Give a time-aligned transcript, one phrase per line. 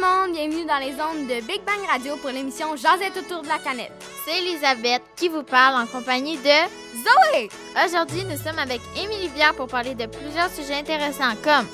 [0.00, 3.48] le monde, bienvenue dans les ondes de Big Bang Radio pour l'émission Jazette autour de
[3.48, 3.92] la canette.
[4.24, 7.48] C'est Elisabeth qui vous parle en compagnie de Zoé!
[7.84, 11.66] Aujourd'hui, nous sommes avec Émilie Bière pour parler de plusieurs sujets intéressants comme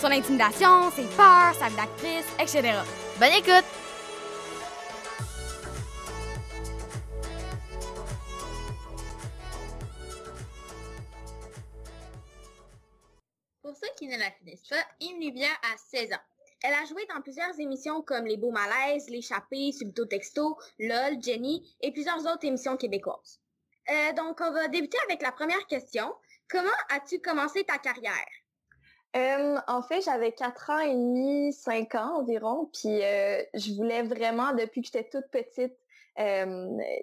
[0.00, 2.78] Son intimidation, ses peurs, sa vie d'actrice, etc.
[3.18, 3.64] Bonne écoute!
[17.58, 23.40] Émissions comme Les Beaux Malaises, L'échappée, Subto Texto, LOL, Jenny et plusieurs autres émissions québécoises.
[23.90, 26.14] Euh, donc, on va débuter avec la première question.
[26.50, 28.12] Comment as-tu commencé ta carrière?
[29.16, 34.02] Euh, en fait, j'avais 4 ans et demi, 5 ans environ, puis euh, je voulais
[34.02, 35.74] vraiment, depuis que j'étais toute petite,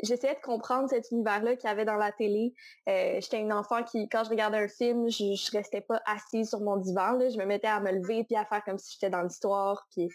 [0.04, 2.54] j'essayais de comprendre cet univers-là qu'il y avait dans la télé.
[2.86, 6.60] J'étais une enfant qui, quand je regardais un film, je, je restais pas assise sur
[6.60, 7.14] mon divan.
[7.14, 7.30] Là.
[7.30, 9.88] Je me mettais à me lever puis à faire comme si j'étais dans l'histoire.
[9.92, 10.10] Puis,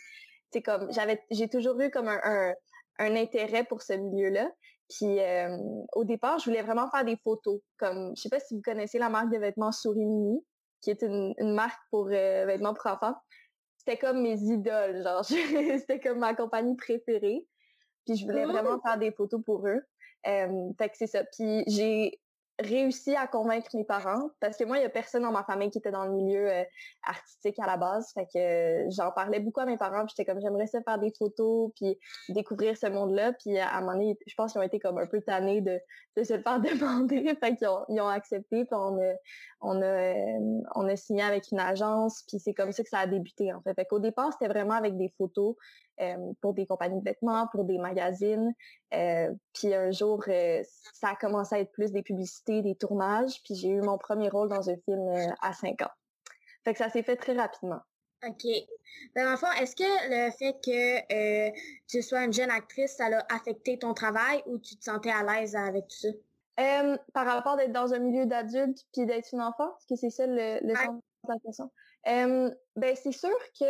[0.53, 2.55] c'est comme, j'avais, j'ai toujours eu comme un, un,
[2.99, 4.51] un intérêt pour ce milieu-là.
[4.89, 5.57] Puis, euh,
[5.93, 7.61] au départ, je voulais vraiment faire des photos.
[7.79, 10.45] Comme, je sais pas si vous connaissez la marque de vêtements Souris Mini,
[10.81, 13.15] qui est une, une marque pour euh, vêtements pour enfants.
[13.77, 15.25] C'était comme mes idoles, genre,
[15.79, 17.47] c'était comme ma compagnie préférée.
[18.07, 19.81] Puis je voulais vraiment faire des photos pour eux.
[20.27, 21.23] Euh, fait que c'est ça.
[21.25, 22.21] Puis j'ai
[22.59, 25.71] réussi à convaincre mes parents parce que moi, il y a personne dans ma famille
[25.71, 26.65] qui était dans le milieu euh,
[27.05, 28.13] artistique à la base.
[28.13, 30.05] Fait que euh, j'en parlais beaucoup à mes parents.
[30.05, 31.99] Puis j'étais comme, j'aimerais ça faire des photos puis
[32.29, 33.33] découvrir ce monde-là.
[33.33, 35.81] Puis à un moment donné, je pense qu'ils ont été comme un peu tannés de,
[36.17, 37.35] de se le faire demander.
[37.41, 38.65] fait qu'ils ont, ils ont accepté.
[38.65, 39.13] Puis on a,
[39.61, 40.15] on, a,
[40.75, 42.25] on a signé avec une agence.
[42.29, 43.75] Puis c'est comme ça que ça a débuté, en fait.
[43.75, 45.57] Fait qu'au départ, c'était vraiment avec des photos.
[46.01, 48.55] Euh, pour des compagnies de vêtements, pour des magazines.
[48.95, 50.63] Euh, puis un jour, euh,
[50.95, 53.43] ça a commencé à être plus des publicités, des tournages.
[53.45, 55.91] Puis j'ai eu mon premier rôle dans un film à 5 ans.
[56.65, 57.81] Fait que ça s'est fait très rapidement.
[58.27, 58.45] OK.
[59.15, 61.51] Ben, fond, est-ce que le fait que
[61.87, 65.23] tu sois une jeune actrice, ça a affecté ton travail ou tu te sentais à
[65.23, 66.09] l'aise avec tout ça?
[66.61, 70.11] Euh, par rapport d'être dans un milieu d'adulte puis d'être une enfant, est-ce que c'est
[70.11, 70.85] ça le, le Ouais.
[70.85, 71.71] sens de la question?
[72.09, 73.65] Euh, ben c'est sûr que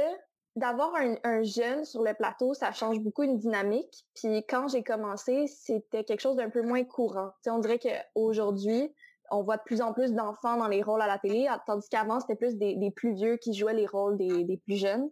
[0.56, 4.05] d'avoir un, un jeune sur le plateau, ça change beaucoup une dynamique.
[4.15, 7.28] Puis quand j'ai commencé, c'était quelque chose d'un peu moins courant.
[7.28, 8.93] Tu sais, on dirait qu'aujourd'hui,
[9.31, 12.21] on voit de plus en plus d'enfants dans les rôles à la télé, tandis qu'avant,
[12.21, 15.09] c'était plus des, plus vieux qui jouaient les rôles des, plus jeunes.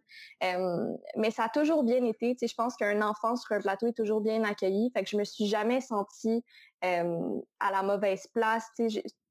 [1.17, 2.37] Mais ça a toujours bien été.
[2.41, 4.91] Je pense qu'un enfant sur un plateau est toujours bien accueilli.
[4.93, 6.45] Fait que je me suis jamais sentie
[6.83, 8.67] à la mauvaise place.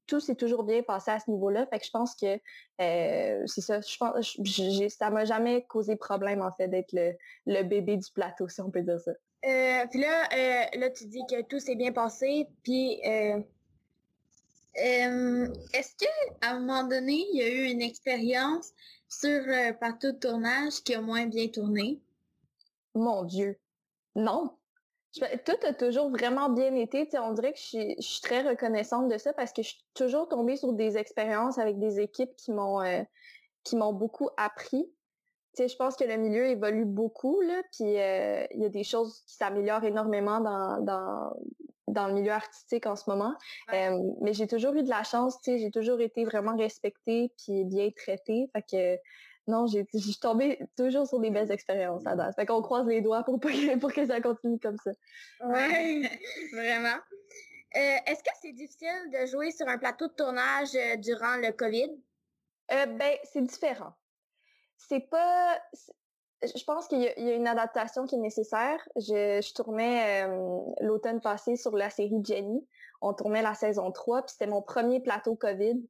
[0.08, 1.66] Tout s'est toujours bien passé à ce niveau-là.
[1.66, 2.40] Fait que je pense que
[2.80, 3.80] euh, c'est ça.
[3.80, 7.12] Je pense, je- ça m'a jamais causé problème en fait d'être le,
[7.46, 9.12] le bébé du plateau, si on peut dire ça.
[9.44, 13.00] Euh, puis là, euh, là, tu dis que tout s'est bien passé, puis
[14.74, 16.06] est-ce que
[16.40, 18.72] à un moment donné, il y a eu une expérience
[19.08, 22.00] sur le plateau de tournage qui a moins bien tourné?
[22.94, 23.58] Mon Dieu,
[24.16, 24.57] non.
[25.44, 27.04] Tout a toujours vraiment bien été.
[27.04, 29.84] Tu sais, on dirait que je suis, très reconnaissante de ça parce que je suis
[29.94, 33.02] toujours tombée sur des expériences avec des équipes qui m'ont euh,
[33.64, 34.90] qui m'ont beaucoup appris.
[35.58, 39.22] Je pense que le milieu évolue beaucoup, là, puis euh, il y a des choses
[39.26, 41.32] qui s'améliorent énormément dans, dans,
[41.88, 43.34] dans le milieu artistique en ce moment.
[43.72, 43.88] Ouais.
[43.88, 47.90] Euh, mais j'ai toujours eu de la chance, j'ai toujours été vraiment respectée puis bien
[47.90, 48.48] traitée.
[48.52, 49.00] Fait que
[49.48, 52.34] non, j'ai je suis tombée toujours sur des belles expériences à date.
[52.36, 54.92] Fait qu'on croise les doigts pour, pour que ça continue comme ça.
[55.40, 56.02] Ouais,
[56.52, 56.98] vraiment.
[57.76, 61.52] Euh, est-ce que c'est difficile de jouer sur un plateau de tournage euh, durant le
[61.52, 61.90] COVID?
[62.72, 63.92] Euh, ben, c'est différent.
[64.76, 65.58] C'est pas.
[66.42, 68.80] Je pense qu'il y, a- il y a une adaptation qui est nécessaire.
[68.96, 72.66] Je, je tournais euh, l'automne passé sur la série Jenny.
[73.00, 75.82] On tournait la saison 3, puis c'était mon premier plateau COVID.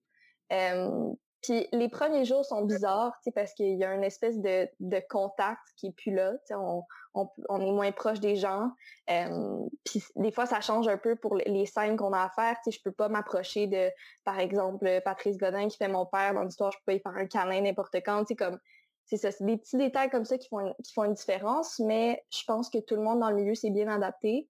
[0.52, 5.02] Euh, puis les premiers jours sont bizarres, parce qu'il y a une espèce de, de
[5.08, 6.32] contact qui est plus là.
[6.50, 6.82] On,
[7.14, 8.70] on, on est moins proche des gens.
[9.10, 12.56] Euh, puis des fois, ça change un peu pour les- scènes qu'on a à faire.
[12.64, 13.90] Sais, je peux pas m'approcher de,
[14.24, 17.16] par exemple, Patrice Godin qui fait mon père dans l'histoire, je peux pas y faire
[17.16, 18.24] un câlin n'importe quand.
[18.36, 18.58] Comme,
[19.06, 21.78] c'est ça, c'est des petits détails comme ça qui font, une- qui font une différence,
[21.78, 24.48] mais je pense que tout le monde dans le milieu s'est bien adapté.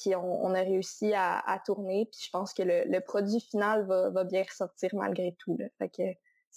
[0.00, 2.08] Puis on, on a réussi à, à tourner.
[2.12, 5.56] Puis je pense que le, le produit final va, va bien ressortir malgré tout.
[5.58, 5.66] Là.
[5.78, 6.02] Fait que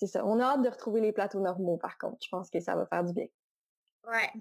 [0.01, 0.25] c'est ça.
[0.25, 2.17] On a hâte de retrouver les plateaux normaux, par contre.
[2.23, 3.27] Je pense que ça va faire du bien.
[4.07, 4.31] Ouais.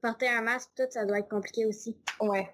[0.00, 1.98] Porter un masque, tout, ça doit être compliqué aussi.
[2.18, 2.48] Ouais.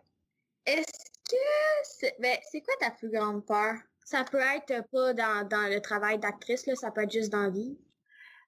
[0.66, 1.36] Est-ce que
[1.84, 3.74] c'est ben, c'est quoi ta plus grande peur?
[4.04, 7.42] Ça peut être pas dans, dans le travail d'actrice, là, ça peut être juste dans
[7.44, 7.78] la vie.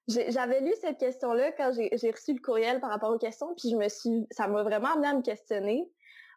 [0.09, 3.55] J'ai- J'avais lu cette question-là quand j'ai j'ai reçu le courriel par rapport aux questions,
[3.55, 5.89] puis je me suis, ça m'a vraiment amené à me questionner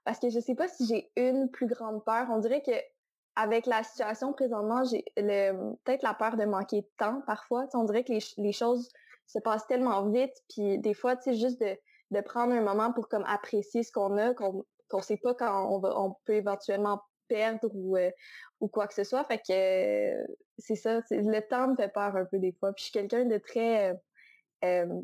[0.05, 2.29] parce que je sais pas si j'ai une plus grande peur.
[2.31, 2.71] On dirait que
[3.39, 7.67] avec la situation présentement, j'ai peut-être la peur de manquer de temps parfois.
[7.69, 8.89] Sais, on dirait que les, ch- les choses
[9.29, 13.09] se passent tellement vite, puis des fois, tu sais, juste de prendre un moment pour
[13.09, 17.97] comme apprécier ce qu'on a, qu'on qu'on sait pas quand on, peut éventuellement perdre ou,
[17.97, 18.11] euh,
[18.59, 19.23] ou quoi que ce soit.
[19.25, 20.27] Fait que
[20.59, 22.73] c'est ça, le temps me fait peur un peu des fois.
[22.73, 23.95] Puis je suis quelqu'un de très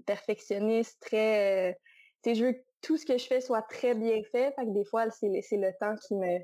[0.07, 1.79] perfectionniste, très...
[2.25, 4.53] tu je veux que tout ce que je fais soit très bien fait.
[4.57, 6.39] Fait que des fois, c'est le temps qui me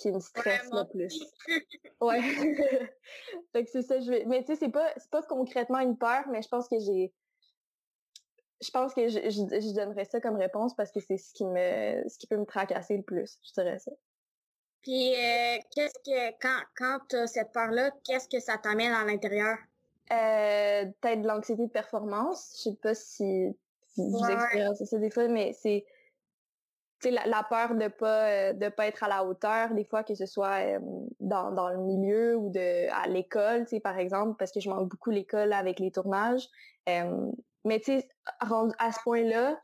[0.00, 1.22] qui me stresse le plus.
[2.00, 2.20] ouais.
[3.52, 4.24] fait que c'est ça, je vais.
[4.26, 7.12] Mais tu sais, c'est pas, c'est pas concrètement une peur, mais je pense que j'ai.
[8.60, 12.02] Je pense que je, je, donnerais ça comme réponse parce que c'est ce qui me
[12.08, 13.92] ce qui peut me tracasser le plus, je dirais ça.
[14.82, 19.04] Puis euh, qu'est-ce que quand quand tu as cette peur-là, qu'est-ce que ça t'amène à
[19.04, 19.58] l'intérieur?
[20.10, 22.54] Euh, peut-être de l'anxiété de performance.
[22.56, 23.54] Je sais pas si,
[23.96, 25.84] vous expérimentez ça des fois, mais c'est
[27.04, 30.14] la, la, peur de pas euh, de pas être à la hauteur des fois que
[30.14, 30.78] ce soit
[31.20, 35.10] dans, dans le milieu ou de à l'école par exemple parce que je manque beaucoup
[35.10, 36.48] l'école avec les tournages.
[36.86, 38.08] Mais tu sais
[38.40, 39.60] à ce point là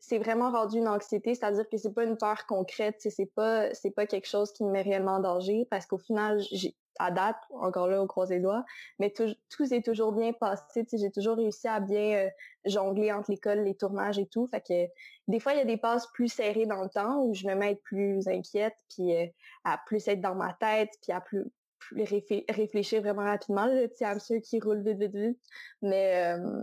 [0.00, 3.90] c'est vraiment rendu une anxiété c'est-à-dire que c'est pas une peur concrète c'est pas c'est
[3.90, 7.36] pas quelque chose qui me met réellement en danger parce qu'au final j'ai à date,
[7.50, 8.64] encore là, au croisé doigts,
[8.98, 10.84] mais tout, tout s'est toujours bien passé.
[10.92, 12.30] J'ai toujours réussi à bien euh,
[12.64, 14.46] jongler entre l'école, les tournages et tout.
[14.48, 14.86] Fait que
[15.28, 17.54] des fois, il y a des passes plus serrées dans le temps où je me
[17.54, 19.26] mets à plus inquiète, puis euh,
[19.64, 21.44] à plus être dans ma tête, puis à plus,
[21.78, 22.04] plus
[22.48, 23.66] réfléchir vraiment rapidement.
[23.66, 25.40] Le petit hamster qui roule vite, vite, vite.
[25.82, 26.62] Mais, euh,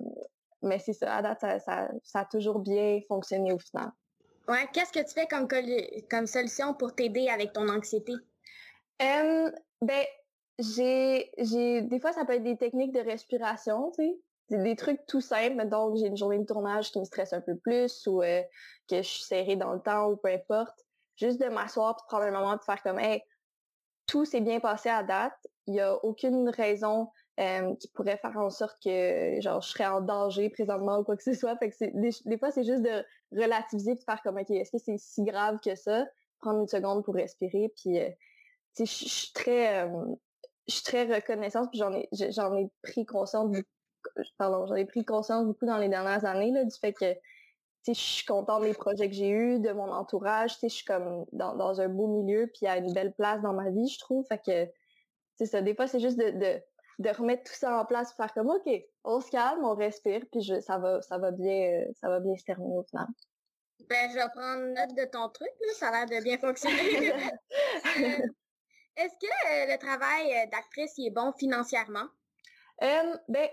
[0.65, 3.91] mais c'est ça, à date, ça, ça, ça, a toujours bien fonctionné au final.
[4.47, 5.47] Ouais, qu'est-ce que tu fais comme,
[6.09, 8.13] comme solution pour t'aider avec ton anxiété?
[8.99, 10.05] ben,
[10.59, 14.19] j'ai, j'ai, des fois, ça peut être des techniques de respiration, tu sais.
[14.49, 17.41] Des, des trucs tout simples, donc j'ai une journée de tournage qui me stresse un
[17.41, 18.43] peu plus ou euh,
[18.87, 20.85] que je suis serrée dans le temps ou peu importe.
[21.15, 23.23] Juste de m'asseoir et prendre un moment de faire comme, hey,
[24.05, 25.33] tout s'est bien passé à date.
[25.65, 27.09] Il n'y a aucune raison
[27.39, 31.17] euh, qui pourrait faire en sorte que genre je serais en danger présentement ou quoi
[31.17, 31.55] que ce soit.
[31.57, 34.77] Fait que c'est, des, fois, c'est juste de relativiser de faire comme, OK, est-ce que
[34.77, 36.05] c'est si grave que ça?
[36.39, 38.09] Prendre une seconde pour respirer, puis euh,
[38.77, 39.89] je suis très
[40.67, 43.55] je suis très reconnaissante, puis j'en ai, j'en ai pris conscience,
[44.37, 47.13] pardon, j'en ai pris conscience beaucoup dans les dernières années, là, du fait que,
[47.87, 51.55] je suis contente des projets que j'ai eus, de mon entourage, je suis comme dans,
[51.55, 54.41] dans un beau milieu, puis a une belle place dans ma vie, je trouve, fait
[54.43, 54.71] que,
[55.35, 56.61] c'est ça, des fois, c'est juste de, de,
[56.99, 58.69] de, remettre tout ça en place, faire comme, OK,
[59.03, 62.19] on se calme, on respire, puis je, ça va, ça va bien, euh, ça va
[62.19, 63.07] bien se terminer au final.
[63.89, 67.07] Ben, je vais prendre note de ton truc, là, ça a l'air de bien fonctionner.
[68.97, 72.07] Est-ce que euh, le travail euh, d'actrice est bon financièrement?
[73.29, 73.49] ben,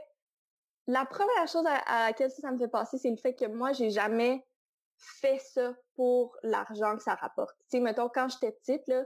[0.88, 3.90] la première chose à, laquelle ça, me fait passer, c'est le fait que moi, j'ai
[3.90, 4.44] jamais
[4.96, 7.56] fait ça pour l'argent que ça rapporte.
[7.70, 9.04] Tu sais, mettons, quand j'étais petite, là,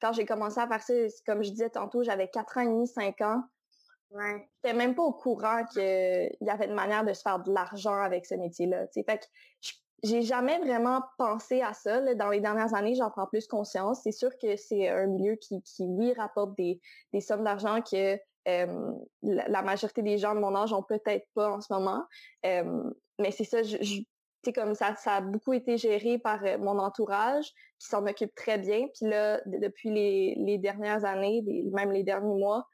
[0.00, 0.94] quand j'ai commencé à faire ça,
[1.26, 3.42] comme je disais tantôt, j'avais 4 ans et demi, 5 ans.
[4.10, 4.48] Ouais.
[4.62, 8.00] J'étais même pas au courant qu'il y avait une manière de se faire de l'argent
[8.00, 8.86] avec ce métier-là.
[8.94, 9.24] Fait que
[10.02, 12.14] j'ai jamais vraiment pensé à ça.
[12.14, 14.00] Dans les dernières années, j'en prends plus conscience.
[14.02, 16.80] C'est sûr que c'est un milieu qui, qui oui, rapporte des,
[17.12, 21.60] des sommes d'argent que la, majorité des gens de mon âge ont peut-être pas en
[21.60, 22.04] ce moment.
[22.44, 24.00] Mais c'est ça, je, je
[24.52, 27.46] comme ça, ça a beaucoup été géré par euh, mon entourage,
[27.78, 28.86] qui s'en occupe très bien.
[28.94, 31.42] Puis là, depuis les, les dernières années,
[31.72, 32.66] même les derniers mois,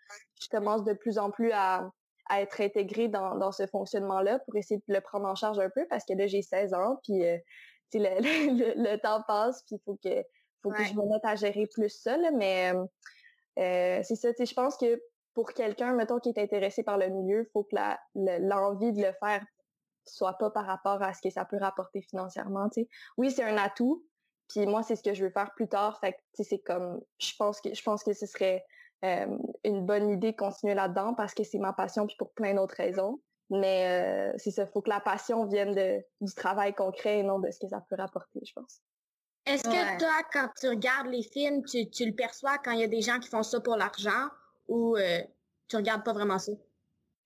[0.43, 1.91] je commence de plus en plus à,
[2.29, 5.71] à être intégrée dans, dans ce fonctionnement-là pour essayer de le prendre en charge un
[5.71, 7.37] peu parce que là, j'ai 16 ans, puis euh,
[7.95, 10.23] le, le, le, temps passe, puis il faut que,
[10.63, 12.17] faut que je me mette à gérer plus ça.
[12.17, 12.85] Là, mais euh,
[13.61, 15.01] euh c'est ça, je pense que
[15.35, 17.77] pour quelqu'un, mettons, qui est intéressé par le milieu, il faut que
[18.15, 19.45] l'envie de le faire
[20.07, 22.69] soit pas par rapport à ce que ça peut rapporter financièrement.
[22.73, 24.05] sais Oui, c'est un atout,
[24.49, 25.99] puis moi, c'est ce que je veux faire plus tard.
[26.01, 28.65] Fait que c'est comme je pense que je pense que ce serait
[29.65, 32.77] une bonne idée de continuer là-dedans parce que c'est ma passion puis pour plein d'autres
[32.77, 33.21] raisons.
[33.51, 37.23] Mais euh, c'est ça, il faut que la passion vienne de, du travail concret et
[37.23, 38.81] non de ce que ça peut rapporter, je pense.
[39.47, 42.85] Est-ce que toi, quand tu regardes les films, tu, tu, le perçois quand il y
[42.85, 44.29] a des gens qui font ça pour l'argent
[44.69, 45.21] ou euh,
[45.69, 46.53] tu regardes pas vraiment ça?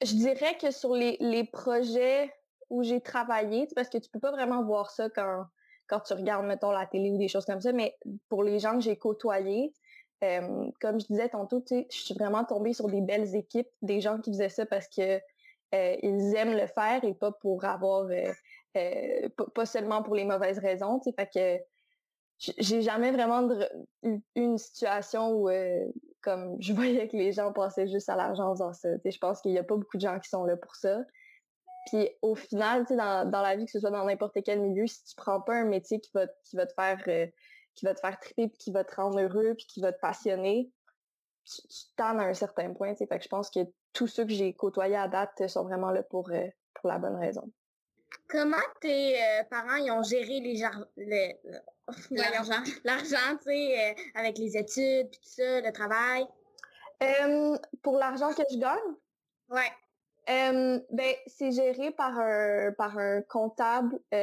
[0.02, 2.34] Je dirais que sur les, les projets
[2.70, 5.44] où j'ai travaillé, parce que tu peux pas vraiment voir ça quand,
[5.86, 7.96] quand tu regardes, mettons, la télé ou des choses comme ça, mais
[8.28, 9.72] pour les gens que j'ai côtoyés,
[10.20, 14.30] comme je disais tantôt, je suis vraiment tombée sur des belles équipes, des gens qui
[14.30, 15.20] faisaient ça parce que
[15.74, 18.32] euh, ils aiment le faire et pas pour avoir, euh,
[18.76, 21.00] euh, pas seulement pour les mauvaises raisons.
[21.14, 21.62] Fait que
[22.38, 23.48] j'ai jamais vraiment
[24.02, 25.50] eu une situation où,
[26.22, 28.88] comme je voyais que les gens passaient juste à l'argent dans ça.
[29.04, 31.00] Je pense qu'il y a pas beaucoup de gens qui sont là pour ça.
[31.86, 35.14] Puis au final, dans, la vie, que ce soit dans n'importe quel milieu, si tu
[35.16, 37.30] prends pas un métier qui va te faire
[37.78, 40.00] qui va te faire triper, puis qui va te rendre heureux, puis qui va te
[40.00, 40.68] passionner,
[41.44, 42.94] tu, tu à un certain point.
[42.96, 43.60] Fait que je pense que
[43.92, 47.16] tous ceux que j'ai côtoyés à date sont vraiment là pour, euh, pour la bonne
[47.16, 47.48] raison.
[48.28, 50.56] Comment tes euh, parents ils ont géré les
[52.10, 56.26] l'argent, l'argent, tu sais, euh, avec les études, puis tout ça, le travail?
[57.82, 58.76] pour l'argent que je gagne?
[59.50, 60.82] Ouais.
[60.90, 64.00] ben, c'est géré par un, par un comptable.
[64.10, 64.18] tu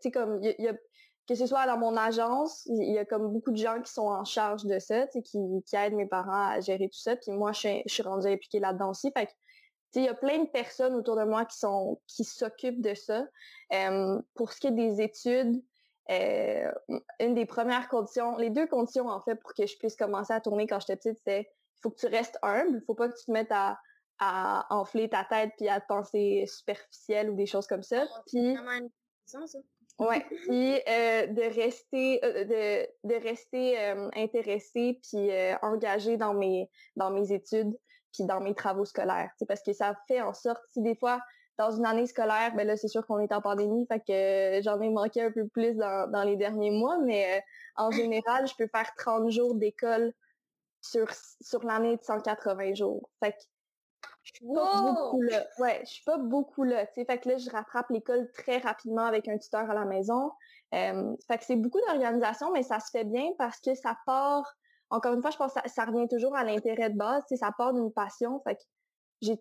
[0.00, 0.72] sais, comme, il y, a,
[1.28, 4.06] que ce soit dans mon agence, il y a comme beaucoup de gens qui sont
[4.06, 7.16] en charge de ça, qui, qui aident mes parents à gérer tout ça.
[7.16, 9.12] Puis moi, je suis, je suis rendue impliquée là-dedans aussi.
[9.12, 9.32] Fait que,
[9.94, 13.26] il y a plein de personnes autour de moi qui sont qui s'occupent de ça.
[14.34, 15.62] pour ce qui est des études,
[16.10, 16.72] euh,
[17.20, 20.40] une des premières conditions, les deux conditions en fait pour que je puisse commencer à
[20.40, 21.50] tourner quand j'étais petite, c'est
[21.82, 23.78] faut que tu restes humble, il faut pas que tu te mettes à,
[24.18, 28.06] à enfler ta tête puis à penser superficiel ou des choses comme ça.
[28.26, 28.56] Puis
[29.46, 29.58] ça.
[29.98, 33.76] Ouais, puis euh, de rester euh, de, de rester
[34.14, 35.30] intéressé puis
[35.62, 37.76] engagé dans mes dans mes études
[38.12, 39.30] puis dans mes travaux scolaires.
[39.46, 41.20] Parce que ça fait en sorte, si des fois,
[41.58, 44.12] dans une année scolaire, ben là, c'est sûr qu'on est en pandémie, fait que
[44.58, 47.40] euh, j'en ai manqué un peu plus dans, dans les derniers mois, mais euh,
[47.76, 50.12] en général, je peux faire 30 jours d'école
[50.80, 51.08] sur,
[51.40, 53.10] sur l'année de 180 jours.
[53.22, 53.38] Fait que
[54.34, 55.46] je suis pas beaucoup là.
[55.58, 56.86] Ouais, je suis pas beaucoup là.
[56.86, 60.30] Fait que là, je rattrape l'école très rapidement avec un tuteur à la maison.
[60.74, 64.44] Euh, fait que c'est beaucoup d'organisation, mais ça se fait bien parce que ça part
[64.90, 67.22] encore une fois, je pense que ça, revient toujours à l'intérêt de base.
[67.34, 68.40] Ça part d'une passion.
[68.40, 68.62] Fait que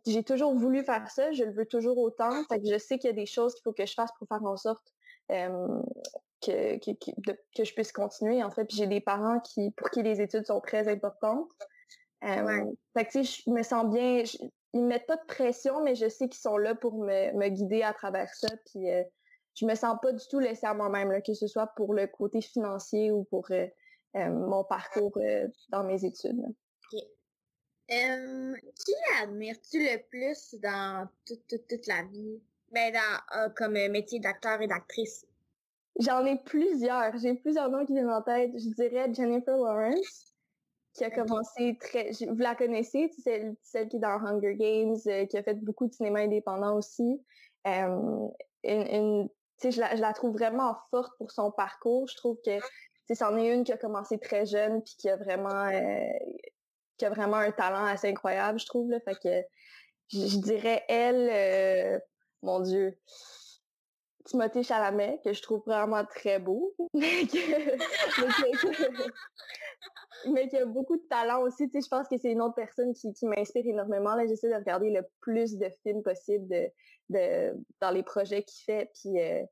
[0.06, 1.32] j'ai toujours voulu faire ça.
[1.32, 2.44] Je le veux toujours autant.
[2.50, 4.28] Fait que je sais qu'il y a des choses qu'il faut que je fasse pour
[4.28, 4.94] faire en sorte
[5.30, 8.66] que, que, je puisse continuer, en fait.
[8.66, 11.50] Puis j'ai des parents qui, pour qui les études sont très importantes.
[12.22, 14.24] Fait que, je me sens bien.
[14.74, 17.84] Ils me mettent pas de pression, mais je sais qu'ils sont là pour me, guider
[17.84, 18.50] à travers ça.
[18.66, 19.04] Puis euh,
[19.56, 22.42] je me sens pas du tout laissée à moi-même, que ce soit pour le côté
[22.42, 23.66] financier ou pour euh,
[24.16, 26.40] euh, mon parcours euh, dans mes études.
[26.40, 27.02] OK.
[27.88, 32.42] qui admires-tu le plus dans toute, la vie?
[32.72, 35.26] Ben, dans, euh, comme métier d'acteur et d'actrice.
[36.00, 37.18] J'en ai plusieurs.
[37.18, 38.52] J'ai plusieurs noms qui viennent en tête.
[38.54, 40.27] Je dirais Jennifer Lawrence,
[40.98, 42.12] qui a commencé très...
[42.28, 45.94] Vous la connaissez, celle, celle qui est dans Hunger Games, qui a fait beaucoup de
[45.94, 47.22] cinéma indépendant aussi.
[47.66, 49.30] une,
[49.64, 52.08] je, la, je la trouve vraiment forte pour son parcours.
[52.08, 52.60] Je trouve que
[53.16, 56.10] c'en est une qui a commencé très jeune puis qui a vraiment euh,
[56.98, 58.90] qui a vraiment un talent assez incroyable, je trouve.
[58.90, 59.00] Là.
[59.02, 59.44] Fait que
[60.10, 62.00] je, dirais elle, euh,
[62.42, 62.98] mon Dieu,
[64.28, 67.26] Timothée Chalamet, que je trouve vraiment très beau, mais,
[70.50, 71.70] qui a beaucoup de talent aussi.
[71.74, 74.16] je pense que c'est une autre personne qui, m'inspire énormément.
[74.16, 76.48] Là, j'essaie de regarder le plus de films possible
[77.10, 78.92] de, dans les projets qu'il fait.
[78.94, 79.44] Puis euh,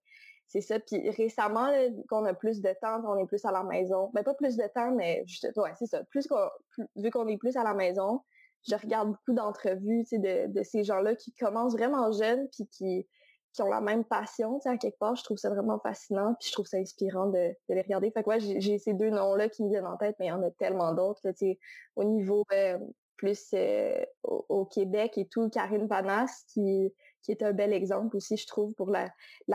[0.48, 0.80] c'est ça.
[0.80, 1.72] Puis récemment,
[2.10, 4.12] qu'on a plus de temps, on est plus à la maison.
[4.14, 6.04] Ben pas plus de temps, mais juste, ouais, c'est ça.
[6.06, 6.50] Plus qu'on,
[6.98, 8.22] vu qu'on est plus à la maison,
[8.68, 12.68] je regarde beaucoup d'entrevues, tu sais, de, de ces gens-là qui commencent vraiment jeunes, puis
[12.68, 13.08] qui,
[13.56, 15.16] qui ont la même passion, tu sais, à quelque part.
[15.16, 18.12] Je trouve ça vraiment fascinant, puis je trouve ça inspirant de, de les regarder.
[18.12, 20.32] Fait que ouais, j'ai ces deux noms-là qui me viennent en tête, mais il y
[20.32, 21.60] en a tellement d'autres, tu sais,
[21.96, 22.78] au niveau euh,
[23.18, 26.94] plus euh, au, Québec et tout, Karine Vanas, qui
[27.26, 29.10] qui est un bel exemple aussi, je trouve, pour la,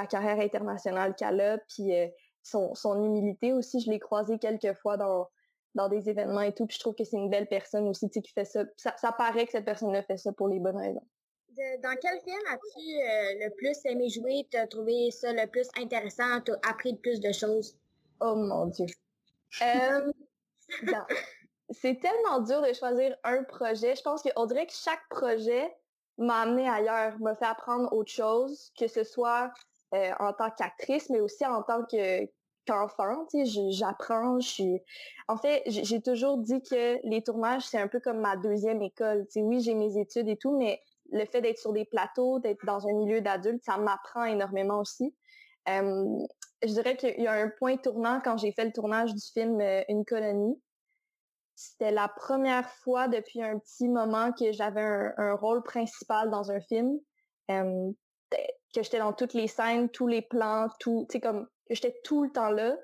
[0.06, 2.08] carrière internationale qu'elle a, puis euh,
[2.42, 3.80] son, humilité aussi.
[3.80, 5.28] Je l'ai croisé quelques fois dans,
[5.76, 8.20] dans des événements et tout, puis je trouve que c'est une belle personne aussi, qui
[8.32, 8.64] fait ça.
[8.76, 9.12] ça.
[9.12, 11.06] paraît que cette personne-là fait ça pour les bonnes raisons.
[11.82, 16.40] Dans quel film as-tu euh, le plus aimé jouer, t'as trouvé ça le plus intéressant,
[16.44, 17.76] t'as appris le plus de choses?
[18.20, 18.86] Oh mon Dieu.
[19.62, 20.12] Euh,
[21.70, 23.96] c'est tellement dur de choisir un projet.
[23.96, 25.74] Je pense qu'on dirait que chaque projet
[26.18, 29.50] m'a amené ailleurs, m'a fait apprendre autre chose, que ce soit
[29.94, 32.28] euh, en tant qu'actrice, mais aussi en tant que
[32.66, 33.26] qu'enfant,
[33.70, 34.82] j'apprends, je suis...
[35.26, 39.24] En fait, j'ai toujours dit que les tournages, c'est un peu comme ma deuxième école.
[39.26, 40.80] Tu sais, oui, j'ai mes études et tout, mais
[41.12, 45.14] le fait d'être sur des plateaux, d'être dans un milieu d'adultes, ça m'apprend énormément aussi.
[45.66, 49.60] je dirais qu'il y a un point tournant quand j'ai fait le tournage du film
[49.60, 50.60] euh, Une colonie.
[51.54, 56.60] C'était la première fois depuis un petit moment que j'avais un, rôle principal dans un
[56.60, 56.98] film,
[58.74, 62.24] que j'étais dans toutes les scènes, tous les plans, tout, tu comme, que j'étais tout
[62.24, 62.76] le temps là.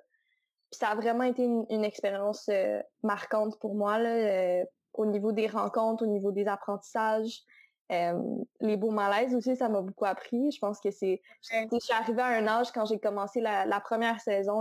[0.71, 4.65] Puis ça a vraiment été une, expérience euh, marquante pour moi, là, euh,
[4.95, 7.43] au niveau des rencontres, au niveau des apprentissages.
[7.89, 10.51] Les beaux malaises aussi, ça m'a beaucoup appris.
[10.51, 11.23] Je pense que c'est...
[11.43, 14.61] Je suis arrivée à un âge, quand j'ai commencé la, la première saison,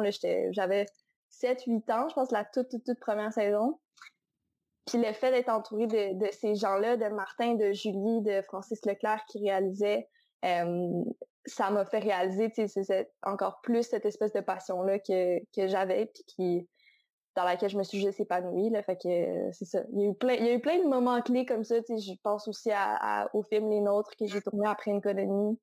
[0.52, 0.86] j'avais
[1.32, 3.80] 7-8 ans, je pense, la toute, toute, toute première saison.
[4.86, 8.86] Puis le fait d'être entouré de, de ces gens-là, de Martin, de Julie, de Francis
[8.86, 10.08] Leclerc qui réalisait,
[10.44, 12.52] ça m'a fait réaliser
[13.24, 16.70] encore plus cette espèce de passion-là que, que j'avais, puis qui
[17.36, 18.70] dans laquelle je me suis juste épanouie.
[18.70, 19.84] Là, fait que c'est ça.
[19.92, 21.76] Il y, a eu plein, il y a eu plein de moments clés comme ça.
[21.88, 25.60] Je pense aussi à, au film Les Nôtres que j'ai tourné après une colonie.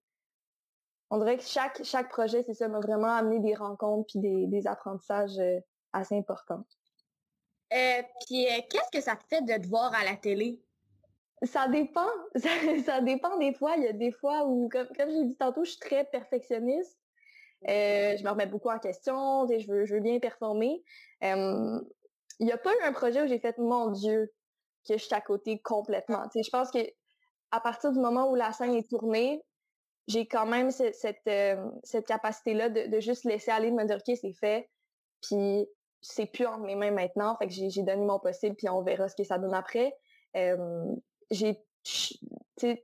[1.11, 4.47] on dirait que chaque, chaque projet, c'est ça, m'a vraiment amené des rencontres puis des,
[4.47, 5.41] des apprentissages
[5.93, 6.65] assez importants.
[7.71, 10.63] puis qu'est-ce que ça te fait de te voir à la télé?
[11.43, 12.07] Ça dépend.
[12.87, 13.75] Ça, dépend des fois.
[13.77, 16.97] Il y a des fois où, comme, comme j'ai dit tantôt, je suis très perfectionniste.
[17.69, 19.47] Euh, je me remets beaucoup en question.
[19.47, 20.83] Je veux, je veux bien performer.
[21.23, 21.81] il
[22.41, 24.33] n'y a pas eu un projet où j'ai fait mon Dieu
[24.89, 26.25] que je suis à côté complètement.
[26.35, 26.81] je pense que
[27.53, 29.43] à partir du moment où la scène est tournée,
[30.09, 34.33] j'ai quand même cette, cette, capacité-là de, juste laisser aller, de me dire OK, c'est
[34.33, 34.69] fait.
[35.23, 35.69] Puis
[36.01, 37.37] c'est plus entre mes mains maintenant.
[37.37, 39.95] Fait que j'ai donné mon possible, puis on verra ce que ça donne après
[41.33, 41.59] j'ai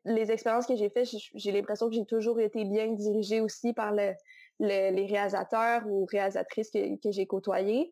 [0.04, 3.92] les expériences que j'ai faites, j'ai l'impression que j'ai toujours été bien dirigée aussi par
[3.92, 4.12] le,
[4.60, 7.90] les réalisateurs ou réalisatrices que, j'ai côtoyés.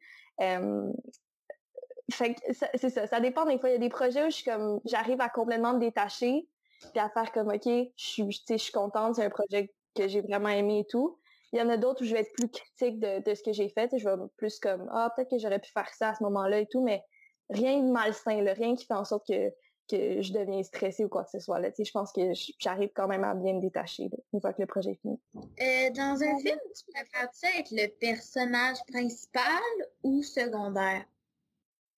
[2.09, 3.71] c'est ça, ça dépend des fois.
[3.71, 6.47] Il y a des projets où je suis comme j'arrive à complètement me détacher
[6.93, 10.21] puis à faire comme OK, je suis, je suis contente, c'est un projet que j'ai
[10.21, 11.19] vraiment aimé et tout.
[11.53, 13.69] Il y en a d'autres où je vais être plus critique de, ce que j'ai
[13.69, 13.91] fait.
[13.97, 16.67] Je vais plus comme Ah, peut-être que j'aurais pu faire ça à ce moment-là et
[16.67, 17.03] tout, mais
[17.51, 19.51] rien de malsain, rien qui fait en sorte que
[19.87, 21.61] que je deviens stressée ou quoi que ce soit.
[21.61, 21.71] Là.
[21.79, 24.93] Je pense que j'arrive quand même à bien me détacher une fois que le projet
[24.93, 25.21] est fini.
[25.37, 29.63] Euh, dans un film, tu préfères-tu être le personnage principal
[30.03, 31.05] ou secondaire?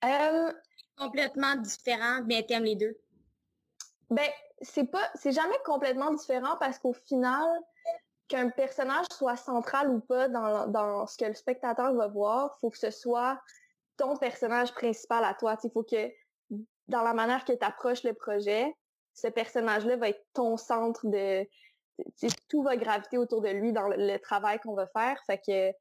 [0.04, 0.52] Euh,
[0.96, 2.96] complètement différent, mais t'aimes les deux?
[4.10, 4.28] Ben,
[4.60, 5.10] c'est pas.
[5.14, 7.46] C'est jamais complètement différent parce qu'au final,
[8.28, 12.70] qu'un personnage soit central ou pas dans, dans ce que le spectateur va voir, faut
[12.70, 13.40] que ce soit
[13.96, 15.56] ton personnage principal à toi.
[15.64, 16.10] Il faut que
[16.88, 18.74] dans la manière que tu approches le projet,
[19.14, 21.46] ce personnage-là va être ton centre de...
[22.48, 25.20] Tout va graviter autour de lui dans le, travail qu'on va faire.
[25.26, 25.72] Fait que,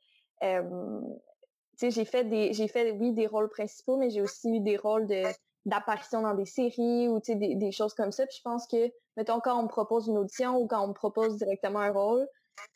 [1.82, 5.06] j'ai fait des, j'ai fait, oui, des rôles principaux, mais j'ai aussi eu des rôles
[5.06, 5.24] de,
[5.66, 8.26] d'apparition dans des séries ou, des, des choses comme ça.
[8.26, 10.93] Puis je pense que, mettons, quand on me propose une audition ou quand on me
[10.93, 12.28] propose directement un rôle,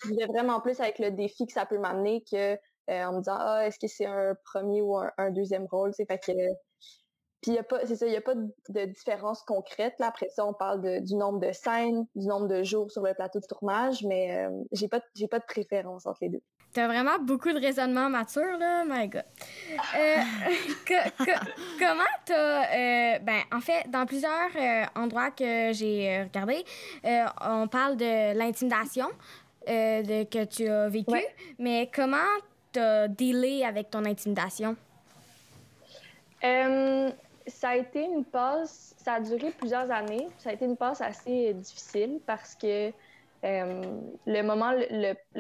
[0.06, 3.18] je vais vraiment plus avec le défi que ça peut m'amener que euh, en me
[3.20, 6.32] disant, ah, est-ce que c'est un premier ou un, un deuxième rôle, fait que
[7.42, 9.96] puis, c'est ça, il n'y a pas de, différence concrète.
[10.00, 10.08] Là.
[10.08, 13.40] Après ça, on parle du nombre de scènes, du nombre de jours sur le plateau
[13.40, 16.42] de tournage, mais euh, j'ai pas, j'ai pas de préférence entre les deux.
[16.72, 19.26] T'as vraiment beaucoup de raisonnement mature, là, my God.
[19.98, 20.18] Euh,
[21.80, 23.16] comment t'as...
[23.16, 24.52] Euh, ben, en fait, dans plusieurs
[24.96, 26.64] endroits que j'ai regardés,
[27.42, 29.10] on parle de l'intimidation
[29.66, 31.26] que tu as vécue,
[31.60, 32.18] mais comment
[32.72, 34.78] t'as dealé avec ton intimidation?
[37.48, 40.28] Ça a été une passe, ça a duré plusieurs années.
[40.38, 42.92] Ça a été une passe assez difficile parce que
[43.44, 43.82] euh,
[44.26, 44.72] le moment,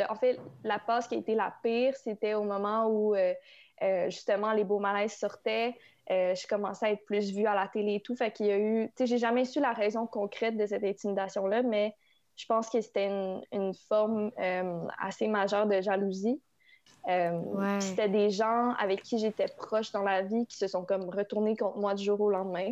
[0.10, 3.34] en fait, la passe qui a été la pire, c'était au moment où euh,
[3.84, 5.76] euh, justement les beaux malaises sortaient.
[6.10, 8.16] je commençais à être plus vue à la télé et tout.
[8.16, 10.84] Fait qu'il y a eu, tu sais, j'ai jamais su la raison concrète de cette
[10.84, 11.96] intimidation-là, mais
[12.36, 13.08] je pense que c'était
[13.52, 14.32] une, forme
[15.00, 16.42] assez majeure de jalousie.
[17.08, 21.10] Euh, c'était des gens avec qui j'étais proche dans la vie qui se sont comme
[21.10, 22.72] retournés contre moi du jour au lendemain.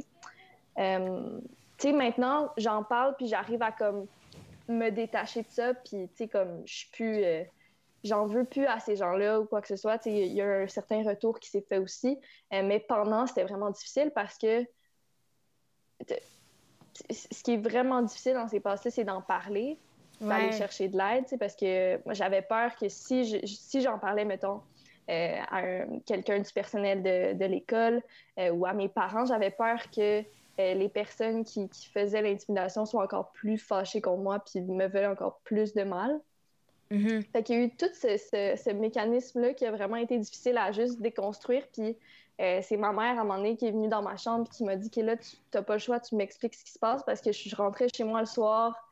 [0.77, 1.39] Euh,
[1.77, 4.05] tu sais, maintenant, j'en parle puis j'arrive à comme
[4.67, 7.23] me détacher de ça puis tu sais, comme je suis plus...
[7.23, 7.43] Euh,
[8.03, 10.05] j'en veux plus à ces gens-là ou quoi que ce soit.
[10.05, 12.17] Il y a un certain retour qui s'est fait aussi.
[12.49, 14.65] mais pendant, c'était vraiment difficile parce que
[17.09, 19.77] ce qui est vraiment difficile dans ces passes-là, c'est d'en parler
[20.21, 24.61] d'aller chercher de l'aide, parce que moi, j'avais peur que si, si j'en parlais, mettons,
[25.09, 25.63] euh, à
[26.05, 28.03] quelqu'un du personnel de, de l'école
[28.37, 32.85] euh, ou à mes parents, j'avais peur que euh, les personnes qui, qui faisaient l'intimidation
[32.85, 36.19] soient encore plus fâchées contre moi puis me veulent encore plus de mal.
[36.91, 37.23] Mm-hmm.
[37.31, 40.71] Fait qu'il y a eu tout ce, ce, mécanisme-là qui a vraiment été difficile à
[40.71, 41.63] juste déconstruire.
[41.73, 41.97] Puis
[42.37, 44.63] c'est ma mère, à un moment donné, qui est venue dans ma chambre et qui
[44.63, 47.03] m'a dit que là, tu n'as pas le choix, tu m'expliques ce qui se passe
[47.03, 48.88] parce que je rentrée chez moi le soir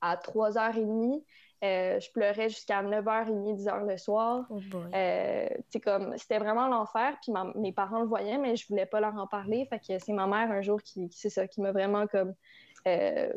[0.00, 1.22] à 3h30.
[1.64, 4.46] Euh, je pleurais jusqu'à 9h30, 10h le soir.
[4.48, 4.60] Oh
[4.94, 5.48] euh,
[5.82, 7.16] comme, c'était vraiment l'enfer.
[7.20, 9.66] Puis mes parents le voyaient, mais je voulais pas leur en parler.
[9.66, 12.34] Fait que c'est ma mère un jour qui, c'est ça, qui m'a vraiment comme
[12.86, 13.32] euh,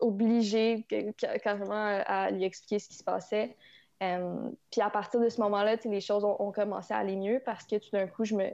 [0.00, 0.86] obligée
[1.42, 3.56] carrément à lui expliquer ce qui se passait.
[4.00, 7.76] puis à partir de ce moment-là, les choses ont, commencé à aller mieux parce que
[7.76, 8.50] tout d'un coup, je me,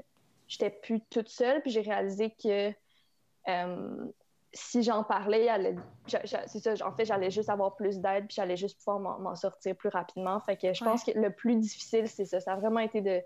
[0.46, 1.60] j'étais plus toute seule.
[1.62, 2.72] Puis j'ai réalisé que
[4.52, 5.48] si j'en parlais,
[6.06, 9.76] c'est ça, en fait, j'allais juste avoir plus d'aide, puis j'allais juste pouvoir m'en sortir
[9.76, 10.40] plus rapidement.
[10.40, 12.40] Fait que je pense que le plus difficile, c'est ça.
[12.40, 13.20] Ça a vraiment été de,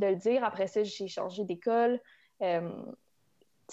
[0.00, 0.44] le dire.
[0.44, 2.00] Après ça, j'ai changé d'école.
[2.42, 2.70] Euh,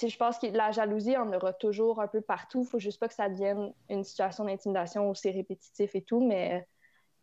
[0.02, 2.63] je pense que la jalousie en aura toujours un peu partout.
[2.63, 6.26] Il faut juste pas que ça devienne une situation d'intimidation où c'est répétitif et tout.
[6.26, 6.65] Mais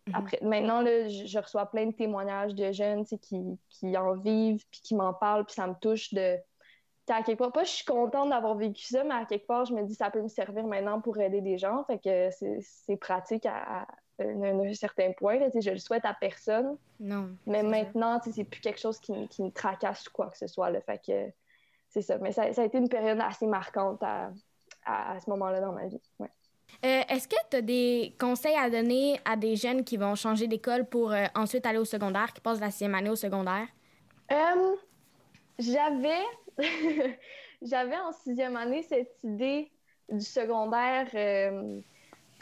[0.06, 0.12] mm-hmm.
[0.14, 3.18] après, maintenant, là, je, reçois plein de témoignages de jeunes qui,
[3.68, 6.38] qui en vivent, puis qui m'en parlent, puis ça me touche de
[7.08, 9.74] à quelque part, pas je suis contente d'avoir vécu ça, mais à quelque part, je
[9.74, 11.84] me dis ça peut me servir maintenant pour aider des gens.
[11.84, 12.28] Fait que
[12.60, 13.86] c'est pratique à,
[14.18, 15.38] un, certain point.
[15.38, 16.76] Là, je le souhaite à personne.
[17.00, 17.30] Non.
[17.46, 20.70] Mais maintenant, c'est plus quelque chose qui, qui, me tracasse ou quoi que ce soit.
[20.70, 21.32] Là, fait que
[21.88, 22.18] c'est ça.
[22.18, 24.30] Mais ça, ça, a été une période assez marquante à,
[24.84, 26.00] à, ce moment-là dans ma vie.
[26.18, 26.30] Ouais.
[26.84, 30.46] Euh, est-ce que tu as des conseils à donner à des jeunes qui vont changer
[30.46, 33.66] d'école pour euh, ensuite aller au secondaire, qui passent la sixième année au secondaire?
[34.30, 34.76] Euh,
[35.58, 36.22] j'avais...
[37.62, 39.70] J'avais en sixième année cette idée
[40.08, 41.08] du secondaire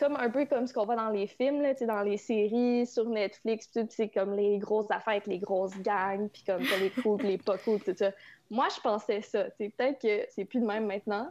[0.00, 3.06] comme un peu comme ce qu'on voit dans les films, là, dans les séries, sur
[3.10, 7.36] Netflix, c'est comme les grosses affaires avec les grosses gangs, puis comme les cool, les
[7.36, 8.10] pas cool, tout ça.
[8.50, 9.44] Moi, je pensais ça.
[9.58, 11.30] Peut-être que c'est plus de même maintenant,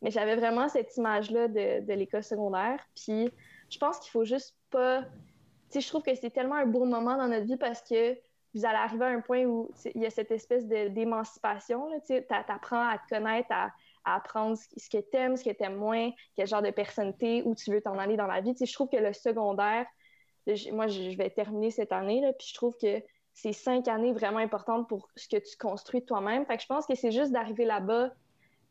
[0.00, 2.80] mais j'avais vraiment cette image-là de, de l'école secondaire.
[2.96, 3.30] Puis
[3.68, 5.04] je pense qu'il faut juste pas.
[5.74, 8.16] Je trouve que c'est tellement un beau moment dans notre vie parce que
[8.54, 11.88] vous allez arriver à un point où il y a cette espèce d'émancipation.
[12.06, 13.70] Tu apprends à te connaître, à,
[14.04, 17.54] apprendre ce que tu aimes, ce que tu aimes moins, quel genre de personnalité, où
[17.54, 18.54] tu veux t'en aller dans la vie.
[18.58, 19.86] Je trouve que le secondaire,
[20.72, 23.02] moi, je vais terminer cette année, là, puis je trouve que
[23.34, 26.46] c'est cinq années vraiment importantes pour ce que tu construis toi-même.
[26.46, 28.10] Fait que je pense que c'est juste d'arriver là-bas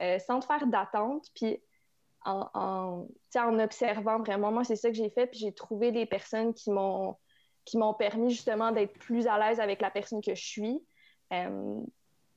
[0.02, 1.62] euh, sans te faire d'attente, puis
[2.26, 4.52] en, en, observant vraiment.
[4.52, 7.16] Moi, c'est ça que j'ai fait, puis j'ai trouvé des personnes qui m'ont
[7.68, 10.80] qui m'ont permis justement d'être plus à l'aise avec la personne que je suis.
[11.34, 11.80] Euh,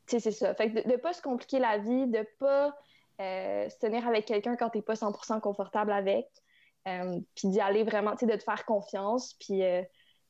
[0.07, 0.55] c'est ça.
[0.55, 2.77] Fait que de ne pas se compliquer la vie, de ne pas
[3.21, 6.27] euh, se tenir avec quelqu'un quand tu n'es pas 100% confortable avec,
[6.85, 9.63] puis d'y aller vraiment, tu sais, de te faire confiance, puis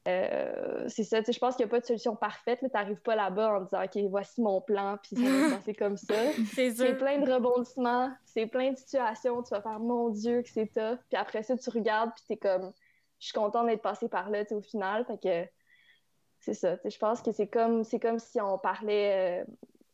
[0.09, 2.61] euh, c'est ça, je pense qu'il n'y a pas de solution parfaite.
[2.61, 5.75] Tu n'arrives pas là-bas en disant, OK, voici mon plan, puis ça va se passer
[5.75, 6.15] comme ça.
[6.55, 9.43] c'est plein de rebondissements, c'est plein de situations.
[9.43, 10.99] Tu vas faire, mon Dieu, que c'est tough.
[11.09, 12.73] Puis après ça, tu regardes, puis tu es comme,
[13.21, 15.05] je suis contente d'être passée par là, au final.
[15.05, 15.51] Fait que
[16.41, 16.77] c'est ça.
[16.85, 19.45] Je pense que c'est comme, comme si on parlait euh,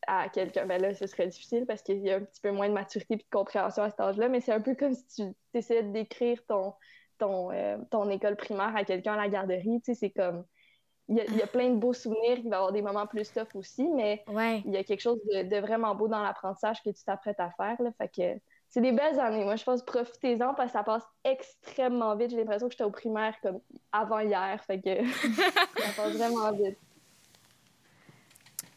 [0.06, 0.66] à quelqu'un.
[0.66, 3.14] Ben là, ce serait difficile parce qu'il y a un petit peu moins de maturité
[3.14, 6.40] et de compréhension à cet âge-là, mais c'est un peu comme si tu essayais d'écrire
[6.46, 6.72] ton
[7.18, 9.80] ton, euh, ton école primaire à quelqu'un à la garderie.
[9.84, 10.44] Tu sais, c'est comme.
[11.08, 13.54] Il y, a, plein de beaux souvenirs, il va y avoir des moments plus tough
[13.54, 17.38] aussi, mais il y a quelque chose de, vraiment beau dans l'apprentissage que tu t'apprêtes
[17.38, 17.80] à faire.
[17.80, 19.44] Là, fait que c'est des belles années.
[19.44, 22.30] Moi, je pense profitez-en parce que ça passe extrêmement vite.
[22.30, 23.60] J'ai l'impression que j'étais au primaire comme
[23.92, 24.62] avant hier.
[24.64, 25.04] Fait que
[25.36, 26.78] ça passe vraiment vite.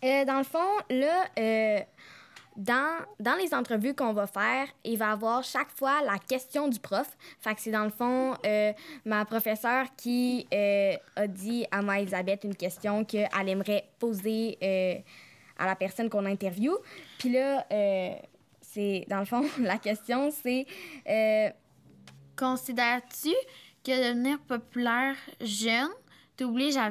[0.03, 1.79] Euh, dans le fond, là, euh,
[2.59, 6.67] dans, dans les entrevues qu'on va faire, il va y avoir chaque fois la question
[6.67, 7.07] du prof.
[7.39, 8.73] Fait que c'est dans le fond euh,
[9.05, 14.95] ma professeure qui euh, a dit à ma Elisabeth une question qu'elle aimerait poser euh,
[15.57, 16.77] à la personne qu'on interviewe.
[17.17, 17.65] Puis là,
[18.71, 20.65] c'est dans le fond, la question c'est
[22.37, 23.33] Considères-tu
[23.83, 25.89] que devenir populaire jeune
[26.37, 26.89] t'oblige à,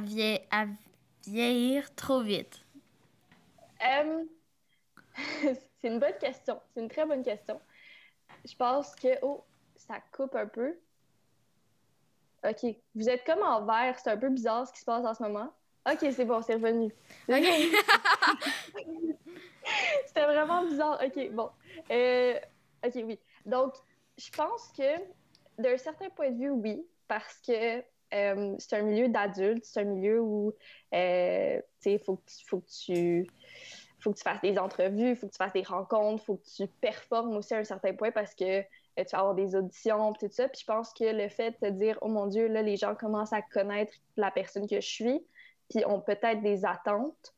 [0.50, 0.66] à
[1.26, 2.66] vieillir trop vite?
[5.42, 6.60] c'est une bonne question.
[6.74, 7.60] C'est une très bonne question.
[8.44, 9.08] Je pense que.
[9.22, 9.44] Oh,
[9.76, 10.76] ça coupe un peu.
[12.44, 12.76] OK.
[12.94, 13.98] Vous êtes comme en vert.
[13.98, 15.52] C'est un peu bizarre ce qui se passe en ce moment.
[15.90, 16.92] OK, c'est bon, c'est revenu.
[17.28, 17.44] OK.
[20.06, 21.00] C'était vraiment bizarre.
[21.04, 21.50] OK, bon.
[21.90, 22.38] Euh,
[22.84, 23.18] OK, oui.
[23.46, 23.74] Donc,
[24.16, 24.98] je pense que
[25.58, 27.82] d'un certain point de vue, oui, parce que
[28.14, 30.54] euh, c'est un milieu d'adultes, c'est un milieu où,
[30.94, 33.26] euh, tu sais, faut, faut, que tu
[34.00, 36.36] faut que tu fasses des entrevues, il faut que tu fasses des rencontres, il faut
[36.36, 38.64] que tu performes aussi à un certain point parce que euh,
[38.96, 40.48] tu vas avoir des auditions, tout ça.
[40.48, 42.94] Puis je pense que le fait de te dire, oh mon Dieu, là, les gens
[42.94, 45.26] commencent à connaître la personne que je suis,
[45.68, 47.34] puis ont peut-être des attentes,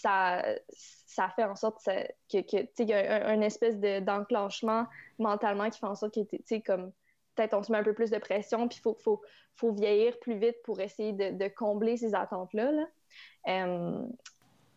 [0.00, 4.86] ça, ça fait en sorte que, que y a un, espèce d'enclenchement
[5.18, 6.92] mentalement qui fait en sorte que, tu sais, comme
[7.34, 9.22] peut-être on se met un peu plus de pression, puis il faut, faut,
[9.56, 12.72] faut, vieillir plus vite pour essayer de, combler ces attentes-là.
[12.72, 12.86] Là.
[13.48, 14.06] Euh,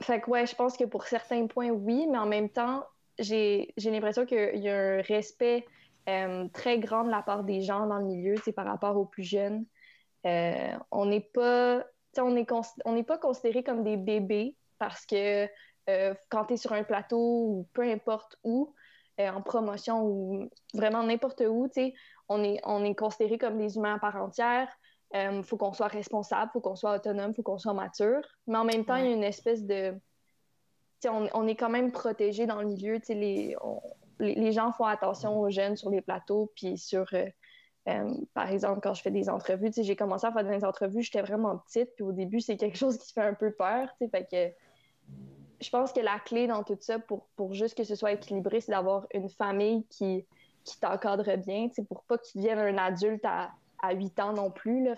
[0.01, 2.86] fait que ouais, je pense que pour certains points, oui, mais en même temps,
[3.17, 5.65] j'ai l'impression qu'il y a un respect
[6.08, 9.23] euh, très grand de la part des gens dans le milieu, par rapport aux plus
[9.23, 9.65] jeunes.
[10.25, 11.84] Euh, on n'est pas,
[12.17, 15.48] on n'est pas considéré comme des bébés parce que
[15.89, 18.74] euh, quand tu es sur un plateau ou peu importe où,
[19.20, 21.68] en promotion ou vraiment n'importe où,
[22.30, 24.70] on est, on est considéré comme des humains à part entière.
[25.13, 27.74] Il euh, faut qu'on soit responsable, il faut qu'on soit autonome, il faut qu'on soit
[27.74, 28.22] mature.
[28.46, 30.00] Mais en même temps, il y a une espèce de.
[31.06, 33.00] On, on, est quand même protégé dans le milieu.
[33.10, 33.56] Les,
[34.20, 36.52] les, gens font attention aux jeunes sur les plateaux.
[36.56, 37.08] Puis sur.
[37.13, 37.26] Euh,
[37.88, 41.24] euh, par exemple, quand je fais des entrevues, j'ai commencé à faire des entrevues, j'étais
[41.24, 41.96] vraiment petite.
[41.96, 43.89] Puis au début, c'est quelque chose qui fait un peu peur.
[44.12, 44.54] Fait que
[45.62, 48.62] je pense que la clé dans tout ça, pour, pour juste que ce soit équilibré,
[48.62, 50.26] c'est d'avoir une famille qui,
[50.63, 54.52] qui t'encadre bien, pour pas que tu deviennes un adulte à à 8 ans non
[54.52, 54.84] plus.
[54.84, 54.95] Là,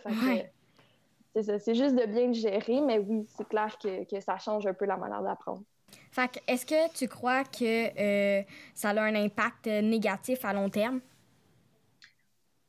[1.35, 4.73] c'est juste de bien le gérer, mais oui, c'est clair que, que, ça change un
[4.73, 5.63] peu la manière d'apprendre.
[6.11, 8.43] Fait est-ce que tu crois que euh,
[8.73, 11.01] ça a un impact négatif à long terme?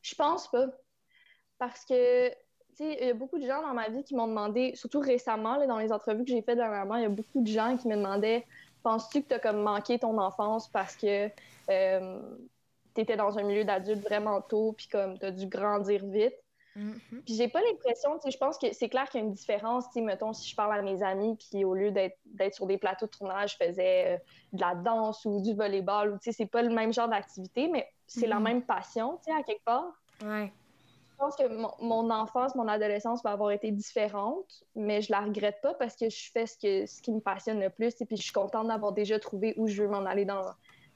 [0.02, 0.66] Je pense pas.
[1.58, 2.30] parce que,
[2.80, 5.66] il y a beaucoup de gens dans ma vie qui m'ont demandé, surtout récemment, là,
[5.66, 7.96] dans les entrevues que j'ai faites dernièrement, il y a beaucoup de gens qui me
[7.96, 8.44] demandaient
[8.82, 11.28] Penses-tu que tu as comme manqué ton enfance parce que
[11.70, 12.20] euh,
[12.94, 16.34] tu étais dans un milieu d'adultes vraiment tôt, puis comme tu as dû grandir vite?
[16.76, 17.22] Mm-hmm.
[17.24, 19.34] Puis j'ai pas l'impression, tu sais, je pense que c'est clair qu'il y a une
[19.34, 22.16] différence, tu mettons, si je parle à mes amis, puis au lieu d'être
[22.54, 24.18] sur des plateaux de tournage, je faisais euh,
[24.54, 27.68] de la danse ou du volleyball, ou tu sais, c'est pas le même genre d'activité,
[27.68, 28.42] mais c'est la mm-hmm.
[28.42, 29.92] même passion, tu sais, à quelque part.
[30.24, 30.50] Ouais
[31.22, 31.46] pense que
[31.82, 36.10] mon, enfance, mon adolescence va avoir été différente, mais je la regrette pas parce que
[36.10, 38.66] je fais ce, que, ce qui me passionne le plus et puis je suis contente
[38.66, 40.44] d'avoir déjà trouvé où je veux m'en aller dans,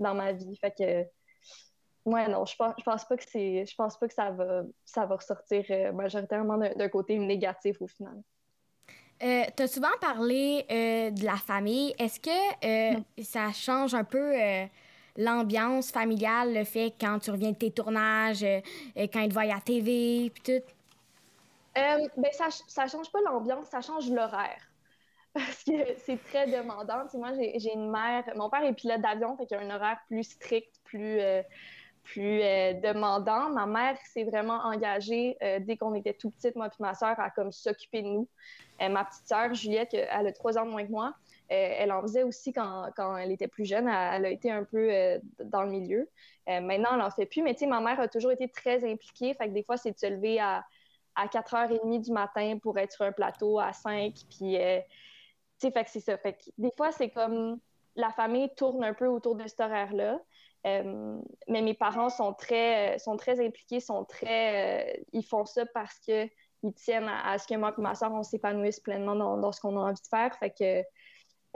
[0.01, 0.57] dans ma vie.
[0.57, 4.15] Fait que, ouais, non, je pense, je pense pas que c'est, je pense pas que
[4.15, 8.21] ça va, ça va ressortir euh, majoritairement d'un côté négatif au final.
[9.23, 11.95] Euh, tu as souvent parlé euh, de la famille.
[11.99, 14.35] Est-ce que ça change un peu
[15.17, 18.61] l'ambiance familiale, le fait quand tu reviens de tes tournages, euh,
[18.97, 20.67] euh, quand ils te voient à la TV, puis tout?
[21.79, 24.61] Euh, ben, ça, ça change pas l'ambiance, ça change l'horaire.
[25.35, 27.05] Parce que c'est très demandant.
[27.15, 30.25] moi, j'ai une mère, mon père est pilote d'avion, fait qu'il a un horaire plus
[30.25, 31.21] strict, plus,
[32.05, 33.51] plus demandant.
[33.51, 37.29] Ma mère s'est vraiment engagée dès qu'on était tout petite, moi et ma soeur, à
[37.29, 38.29] comme s'occuper de nous.
[38.81, 41.13] ma petite sœur, Juliette, elle a trois ans de moins que moi.
[41.53, 43.89] Euh, elle en faisait aussi quand, quand, elle était plus jeune.
[43.89, 46.09] Elle, a été un peu euh, dans le milieu.
[46.49, 47.43] Euh, maintenant, elle n'en fait plus.
[47.43, 49.35] Mais tu sais, ma mère a toujours été très impliquée.
[49.35, 50.65] Fait que des fois, c'est de se lever à,
[51.15, 54.13] à 4h30 du matin pour être sur un plateau à 5.
[54.29, 54.57] Puis, tu
[55.59, 56.19] sais, fait que c'est ça.
[56.19, 57.61] Fait que des fois, c'est comme
[57.95, 60.21] la famille tourne un peu autour de cet horaire-là.
[60.65, 66.29] mais mes parents sont très, sont très impliqués, sont très, ils font ça parce que
[66.63, 69.61] ils tiennent à, ce que moi et ma soeur, on s'épanouisse pleinement dans, dans ce
[69.61, 70.35] qu'on a envie de faire.
[70.39, 70.83] Fait que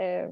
[0.01, 0.29] euh,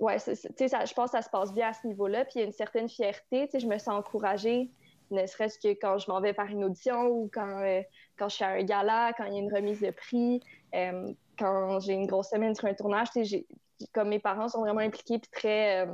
[0.00, 2.24] ouais, ça, je pense que ça se passe bien à ce niveau-là.
[2.24, 3.48] Puis il y a une certaine fierté.
[3.52, 4.70] Je me sens encouragée,
[5.10, 7.82] ne serait-ce que quand je m'en vais faire une audition ou quand, euh,
[8.18, 10.40] quand je suis à un gala, quand il y a une remise de prix,
[10.74, 13.08] euh, quand j'ai une grosse semaine sur un tournage.
[13.92, 15.86] Comme mes parents sont vraiment impliqués et très,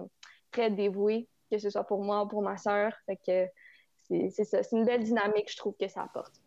[0.50, 2.94] très dévoués, que ce soit pour moi ou pour ma sœur.
[3.26, 3.46] que
[4.08, 4.62] c'est ça.
[4.62, 6.43] C'est une belle dynamique, je trouve, que ça apporte.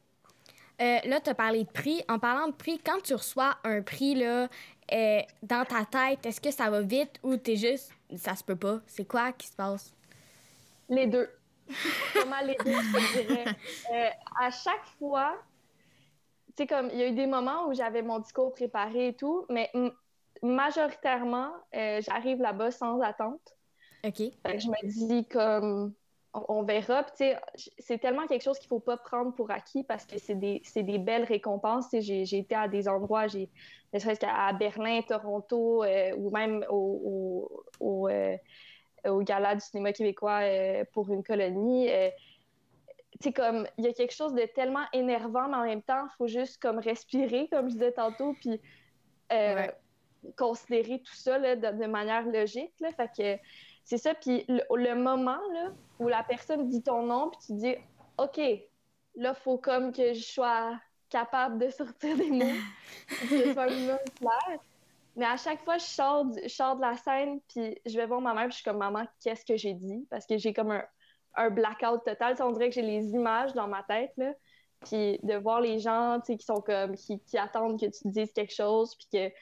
[0.80, 2.04] Là, tu as parlé de prix.
[2.08, 4.48] En parlant de prix, quand tu reçois un prix, là,
[4.94, 8.56] euh, dans ta tête, est-ce que ça va vite ou t'es juste ça se peut
[8.56, 8.80] pas?
[8.88, 9.94] C'est quoi qui se passe?
[10.88, 11.30] Les deux.
[12.14, 13.46] Comment les deux, je dirais.
[13.94, 14.10] Euh,
[14.40, 15.36] à chaque fois,
[16.56, 19.14] tu sais, comme il y a eu des moments où j'avais mon discours préparé et
[19.14, 19.70] tout, mais
[20.42, 23.58] majoritairement, euh, j'arrive là-bas sans attente.
[24.06, 24.20] OK.
[24.20, 25.94] je me dis comme
[26.48, 27.06] on, verra.
[27.16, 30.62] C'est tellement quelque chose qu'il ne faut pas prendre pour acquis parce que c'est des,
[30.76, 31.88] des, belles récompenses.
[31.92, 33.50] J'ai été à des endroits, j'ai
[33.94, 38.38] ne serait-ce qu'à Berlin, Toronto euh, ou même au, au, euh,
[39.06, 41.90] au, Gala du cinéma québécois euh, pour une colonie.
[43.22, 46.16] c'est comme, il y a quelque chose de tellement énervant, mais en même temps, il
[46.18, 48.60] faut juste comme respirer, comme je disais tantôt, puis
[50.36, 52.74] considérer tout ça de, manière logique.
[52.80, 53.42] Là, fait que
[53.88, 54.14] c'est ça.
[54.14, 57.76] Puis le, moment là, où la personne dit ton nom, puis tu dis
[58.18, 58.38] OK,
[59.16, 60.78] là, il faut comme que je sois
[61.10, 62.46] capable de sortir des mots,
[63.08, 64.60] que ce soit un minimum clair.
[65.16, 68.20] Mais à chaque fois, je sors, je sors de la scène, puis je vais voir
[68.20, 70.06] ma mère, puis je suis comme Maman, qu'est-ce que j'ai dit?
[70.10, 70.84] Parce que j'ai comme un,
[71.36, 72.36] un blackout total.
[72.42, 74.12] on dirait que j'ai les images dans ma tête.
[74.18, 74.34] Là.
[74.86, 78.54] Puis de voir les gens qui sont comme qui, qui, attendent que tu dises quelque
[78.54, 79.34] chose, puis que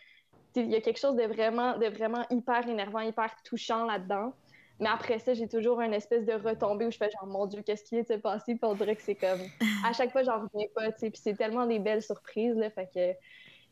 [0.56, 4.34] il y a quelque chose de vraiment, de vraiment hyper énervant, hyper touchant là-dedans.
[4.80, 7.62] Mais après ça, j'ai toujours une espèce de retombée où je fais genre, mon Dieu,
[7.62, 8.56] qu'est-ce qui vient de se passer?
[8.56, 9.40] Puis on dirait que c'est comme,
[9.86, 11.10] à chaque fois, j'en reviens pas, tu sais.
[11.10, 12.70] Puis c'est tellement des belles surprises, là.
[12.70, 13.14] Fait que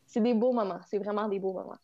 [0.06, 0.80] c'est des beaux moments.
[0.88, 1.78] C'est vraiment des beaux moments.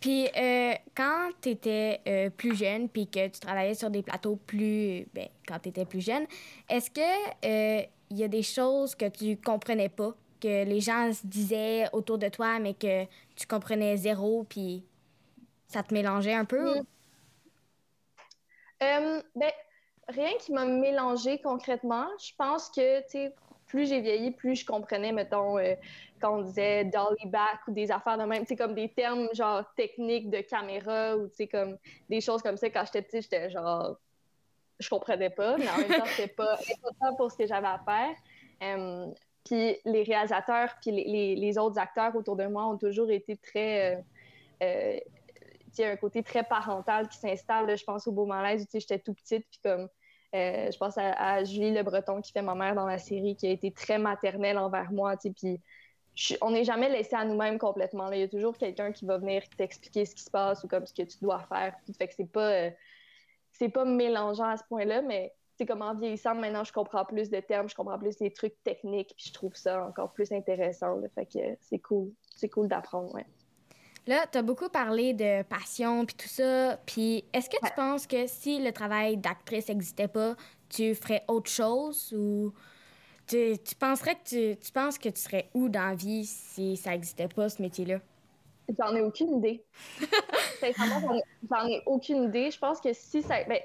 [0.00, 4.36] Puis euh, quand tu étais euh, plus jeune, puis que tu travaillais sur des plateaux
[4.36, 5.08] plus.
[5.14, 6.26] Ben, quand tu étais plus jeune,
[6.68, 10.14] est-ce que euh, il y a des choses que tu comprenais pas?
[10.40, 14.84] Que les gens se disaient autour de toi, mais que tu comprenais zéro, puis
[15.68, 16.80] ça te mélangeait un peu?
[16.80, 16.86] Mm.
[18.82, 19.50] Euh, ben,
[20.08, 22.06] rien qui m'a mélangé concrètement.
[22.18, 23.34] Je pense que, tu sais,
[23.66, 25.74] plus j'ai vieilli, plus je comprenais, mettons, euh,
[26.20, 29.28] quand on disait dolly back ou des affaires de même, tu sais, comme des termes
[29.32, 31.76] genre techniques de caméra ou, tu sais, comme
[32.08, 32.70] des choses comme ça.
[32.70, 33.96] Quand j'étais petite, j'étais genre,
[34.78, 37.80] je comprenais pas, mais en même temps, c'était pas important pour ce que j'avais à
[37.84, 38.14] faire.
[38.62, 39.06] Euh,
[39.46, 44.04] puis les réalisateurs, puis les, autres acteurs autour de moi ont toujours été très.
[44.60, 47.76] Il y a un côté très parental qui s'installe.
[47.76, 49.88] Je pense au Beau Malaise où j'étais tout petite, puis comme.
[50.34, 53.46] Euh, je pense à, Julie Le Breton qui fait ma mère dans la série, qui
[53.46, 55.60] a été très maternelle envers moi, puis
[56.40, 58.10] on n'est jamais laissé à nous-mêmes complètement.
[58.10, 60.86] Il y a toujours quelqu'un qui va venir t'expliquer ce qui se passe ou comme
[60.86, 61.74] ce que tu dois faire.
[61.96, 62.70] Fait que c'est pas, euh,
[63.52, 67.30] c'est pas mélangeant à ce point-là, mais c'est comme en vieillissant, maintenant, je comprends plus
[67.30, 71.00] de termes, je comprends plus les trucs techniques, puis je trouve ça encore plus intéressant.
[71.14, 72.12] Fait que c'est cool.
[72.34, 73.26] C'est cool d'apprendre, ouais.
[74.06, 76.78] Là, tu as beaucoup parlé de passion puis tout ça.
[76.86, 80.36] Puis est-ce que tu penses que si le travail d'actrice n'existait pas,
[80.68, 82.52] tu ferais autre chose ou
[83.26, 86.76] tu, tu penserais que tu, tu penses que tu serais où dans la vie si
[86.76, 87.98] ça n'existait pas, ce métier-là?
[88.78, 89.64] J'en ai aucune idée.
[91.50, 92.50] j'en ai aucune idée.
[92.50, 93.42] Je pense que si ça.
[93.44, 93.60] Ben,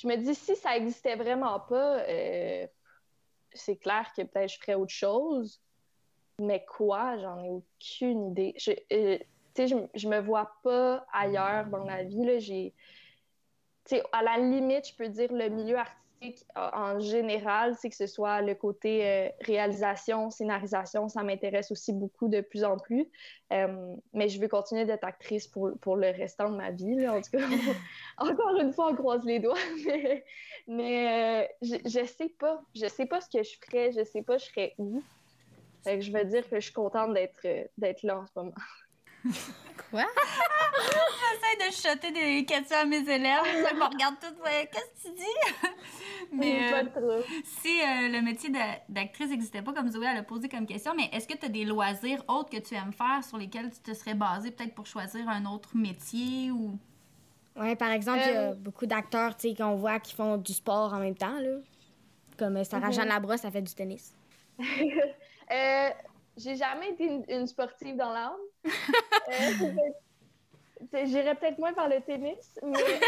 [0.00, 2.66] je me dis, si ça n'existait vraiment pas, euh,
[3.52, 5.60] c'est clair que peut-être je ferais autre chose.
[6.40, 8.54] Mais quoi, j'en ai aucune idée.
[8.56, 9.18] Je, euh,
[9.58, 12.24] je, me vois pas ailleurs dans la vie.
[12.24, 12.38] Là.
[12.38, 12.72] J'ai,
[14.12, 16.09] à la limite, je peux dire le milieu artistique
[16.54, 22.28] en général, c'est que ce soit le côté euh, réalisation, scénarisation, ça m'intéresse aussi beaucoup
[22.28, 23.08] de plus en plus.
[23.52, 27.08] Euh, mais je veux continuer d'être actrice pour, pour le restant de ma vie.
[27.08, 27.38] En tout cas,
[28.18, 29.56] encore une fois, on croise les doigts.
[30.68, 32.60] Mais, euh, je, je sais pas.
[32.74, 33.92] Je sais pas ce que je ferais.
[33.92, 35.02] Je sais pas je serais où.
[35.86, 38.54] je veux dire que je suis contente d'être là en ce moment.
[39.90, 40.04] Quoi?
[40.80, 43.42] J'essaie de chuter des questions à mes élèves.
[43.46, 44.34] Ils me regardent tout.
[44.44, 45.68] Qu'est-ce que tu dis?
[46.32, 48.50] mais euh, si euh, le métier
[48.88, 51.48] d'actrice n'existait pas, comme Zoé elle a posé comme question, mais est-ce que tu as
[51.48, 54.86] des loisirs autres que tu aimes faire sur lesquels tu te serais basé peut-être pour
[54.86, 56.78] choisir un autre métier ou...
[57.56, 60.94] Oui, par exemple, il y a euh, beaucoup d'acteurs qu'on voit qui font du sport
[60.94, 61.38] en même temps.
[61.38, 61.58] Là.
[62.38, 62.94] Comme Sarah mm -hmm.
[62.94, 64.14] Jeanne Labrosse, elle fait du tennis.
[66.42, 68.36] j'ai jamais été une, sportive dans l'âme.
[71.04, 73.00] J'irais peut-être moins par le tennis, mais,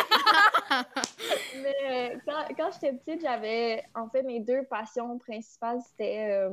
[1.63, 6.51] mais quand, quand j'étais petite, j'avais en fait mes deux passions principales, c'était euh,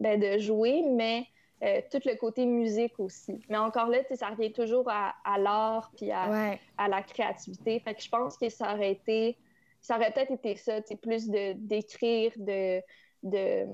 [0.00, 1.26] ben, de jouer, mais
[1.62, 3.40] euh, tout le côté musique aussi.
[3.48, 7.78] Mais encore là, ça revient toujours à, à l'art puis à, à, la créativité.
[7.78, 9.38] Fait que je pense que ça aurait été,
[9.80, 12.82] ça aurait peut-être été ça, plus de d'écrire, de,
[13.22, 13.68] de,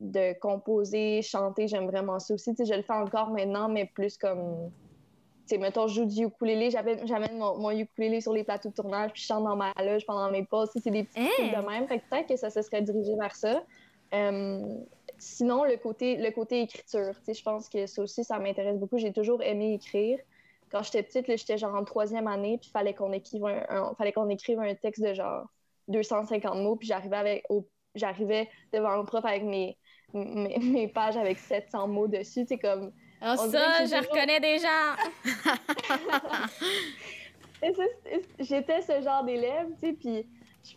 [0.00, 1.68] de composer, chanter.
[1.68, 2.54] J'aime vraiment ça aussi.
[2.58, 4.70] je le fais encore maintenant, mais plus comme
[5.48, 9.12] sais, mettons, je joue du ukulélé, j'amène mon, mon, ukulélé sur les plateaux de tournage,
[9.12, 10.68] puis je chante dans ma loge pendant mes pauses.
[10.74, 11.88] C'est des petits trucs de même.
[11.88, 13.62] Fait que peut-être que ça se serait dirigé vers ça.
[14.14, 14.74] Euh,
[15.18, 18.98] sinon, le côté, le côté écriture, je pense que ça aussi, ça m'intéresse beaucoup.
[18.98, 20.18] J'ai toujours aimé écrire.
[20.70, 24.12] Quand j'étais petite, j'étais genre en troisième année, puis il fallait qu'on écrive un, fallait
[24.12, 25.46] qu'on écrive un texte de genre
[25.88, 27.46] 250 mots, puis j'arrivais avec
[27.94, 29.78] j'arrivais devant le prof avec mes,
[30.12, 32.44] mes, mes, pages avec 700 mots dessus.
[32.46, 34.94] C'est comme Oh, ça, je reconnais des gens.
[38.38, 40.24] J'étais ce genre d'élève, tu sais, puis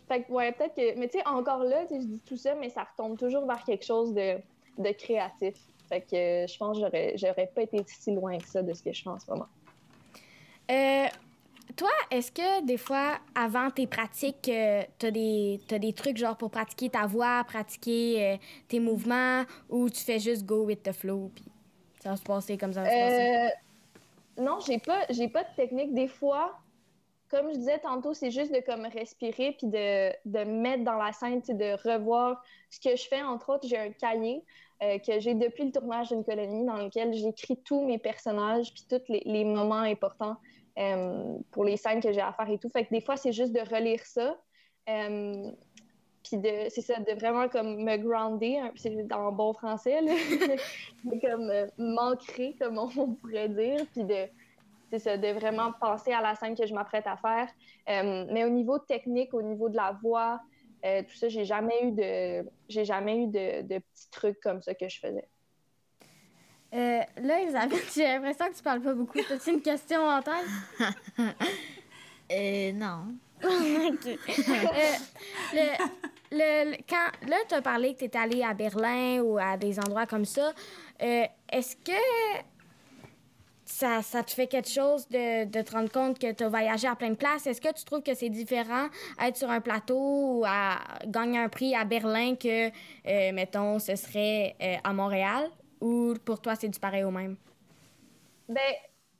[0.08, 0.98] fait que, ouais, peut-être que.
[0.98, 3.84] Mais tu sais, encore là, je dis tout ça, mais ça retombe toujours vers quelque
[3.84, 4.38] chose de,
[4.78, 5.54] de créatif.
[5.88, 6.84] Fait que je pense que
[7.16, 9.48] j'aurais pas été si loin que ça de ce que je fais en ce moment.
[10.70, 11.06] Euh,
[11.72, 16.36] toi, est-ce que des fois, avant tes pratiques, euh, tu as, des, des trucs genre
[16.36, 18.36] pour pratiquer ta voix, pratiquer euh,
[18.68, 21.30] tes mouvements, ou tu fais juste go with the flow?
[21.34, 21.44] Puis...
[22.00, 23.52] Ça va se passer comme ça va se passer?
[24.38, 25.94] Euh, non, j'ai pas, j'ai pas de technique.
[25.94, 26.58] Des fois,
[27.28, 31.12] comme je disais tantôt, c'est juste de comme respirer puis de, de mettre dans la
[31.12, 33.22] scène, de revoir ce que je fais.
[33.22, 34.42] Entre autres, j'ai un cahier
[34.82, 38.84] euh, que j'ai depuis le tournage d'une colonie dans lequel j'écris tous mes personnages puis
[38.88, 40.36] tous les, les moments importants
[40.78, 42.68] euh, pour les scènes que j'ai à faire et tout.
[42.68, 44.36] Fait des fois, c'est juste de relire ça
[46.22, 50.12] puis de c'est ça de vraiment comme me grounder c'est en bon français là
[51.20, 54.26] comme euh, m'ancrer comme on pourrait dire puis de
[54.90, 57.48] c'est ça de vraiment penser à la scène que je m'apprête à faire
[57.88, 60.40] euh, mais au niveau technique au niveau de la voix
[60.84, 64.62] euh, tout ça j'ai jamais eu de j'ai jamais eu de, de, petits trucs comme
[64.62, 65.28] ça que je faisais
[66.72, 70.86] là Elisabeth j'ai l'impression que tu parles pas beaucoup as-tu une question en tête?
[72.34, 74.06] Euh, non le,
[76.32, 79.78] le, quand, là, tu as parlé que tu étais allé à Berlin ou à des
[79.78, 80.52] endroits comme ça.
[81.02, 81.92] Euh, est-ce que
[83.64, 86.86] ça, ça, te fait quelque chose de, de te rendre compte que tu as voyagé
[86.86, 87.46] à plein de places?
[87.46, 88.86] Est-ce que tu trouves que c'est différent
[89.20, 93.96] être sur un plateau ou à gagner un prix à Berlin que, euh, mettons, ce
[93.96, 95.50] serait euh, à Montréal?
[95.82, 97.36] Ou pour toi, c'est du pareil au même?
[98.48, 98.72] Ben,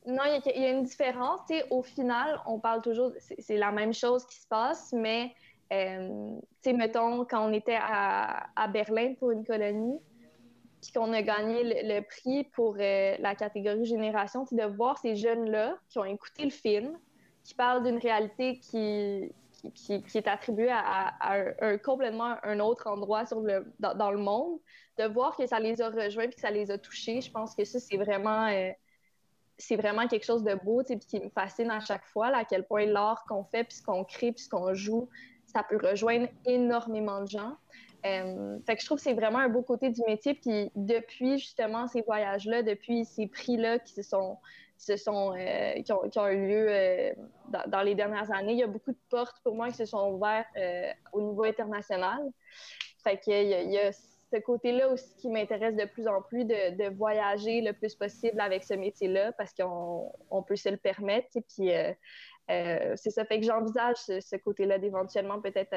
[0.06, 1.40] non, il y, a une différence.
[1.70, 5.34] au final, on parle toujours, c'est la même chose qui se passe, mais
[5.72, 9.98] euh, mettons, quand on était à, Berlin pour une colonie,
[10.80, 15.76] puis qu'on a gagné le, prix pour euh, la catégorie génération, de voir ces jeunes-là
[15.88, 16.96] qui ont écouté le film,
[17.42, 19.32] qui parlent d'une réalité qui,
[19.74, 21.14] qui, est attribuée à,
[21.60, 23.24] un, complètement un autre endroit
[23.78, 24.58] dans, le monde,
[24.98, 27.20] de voir que ça les a rejoints puis que ça les a touchés.
[27.20, 28.70] Je pense que ça, c'est vraiment, euh,
[29.76, 32.86] vraiment quelque chose de beau, puis qui me fascine à chaque fois, à quel point
[32.86, 35.08] l'art qu'on fait, puis ce qu'on crée, puis ce qu'on joue,
[35.46, 37.56] ça peut rejoindre énormément de gens.
[38.04, 40.34] Euh, fait que je trouve que c'est vraiment un beau côté du métier.
[40.34, 44.38] Puis depuis justement ces voyages-là, depuis ces prix-là qui se sont,
[44.82, 47.12] se sont euh, qui, ont, eu lieu euh,
[47.68, 50.10] dans, les dernières années, il y a beaucoup de portes pour moi qui se sont
[50.10, 50.48] ouvertes
[51.12, 52.20] au niveau international.
[53.02, 56.88] Fait qu'il y, y, a ce côté-là aussi qui m'intéresse de plus en plus de,
[56.94, 61.28] voyager le plus possible avec ce métier-là parce qu'on on peut se le permettre.
[61.36, 61.70] Et puis
[62.48, 65.74] c'est ça fait que j'envisage ce, côté-là d'éventuellement peut-être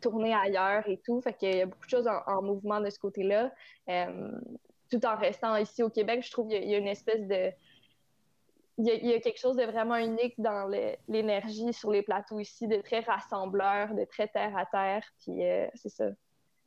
[0.00, 1.20] tourner ailleurs et tout.
[1.20, 3.52] Fait qu'il y a beaucoup de choses en, mouvement de ce côté-là.
[3.88, 4.32] Euh,
[4.90, 7.50] tout en restant ici au Québec, je trouve qu'il y, a une espèce de.
[8.82, 10.66] Il y, a, quelque chose de vraiment unique dans
[11.08, 15.02] l'énergie sur les plateaux ici, de très rassembleur, de très terre à terre.
[15.22, 16.06] Puis euh, c'est ça.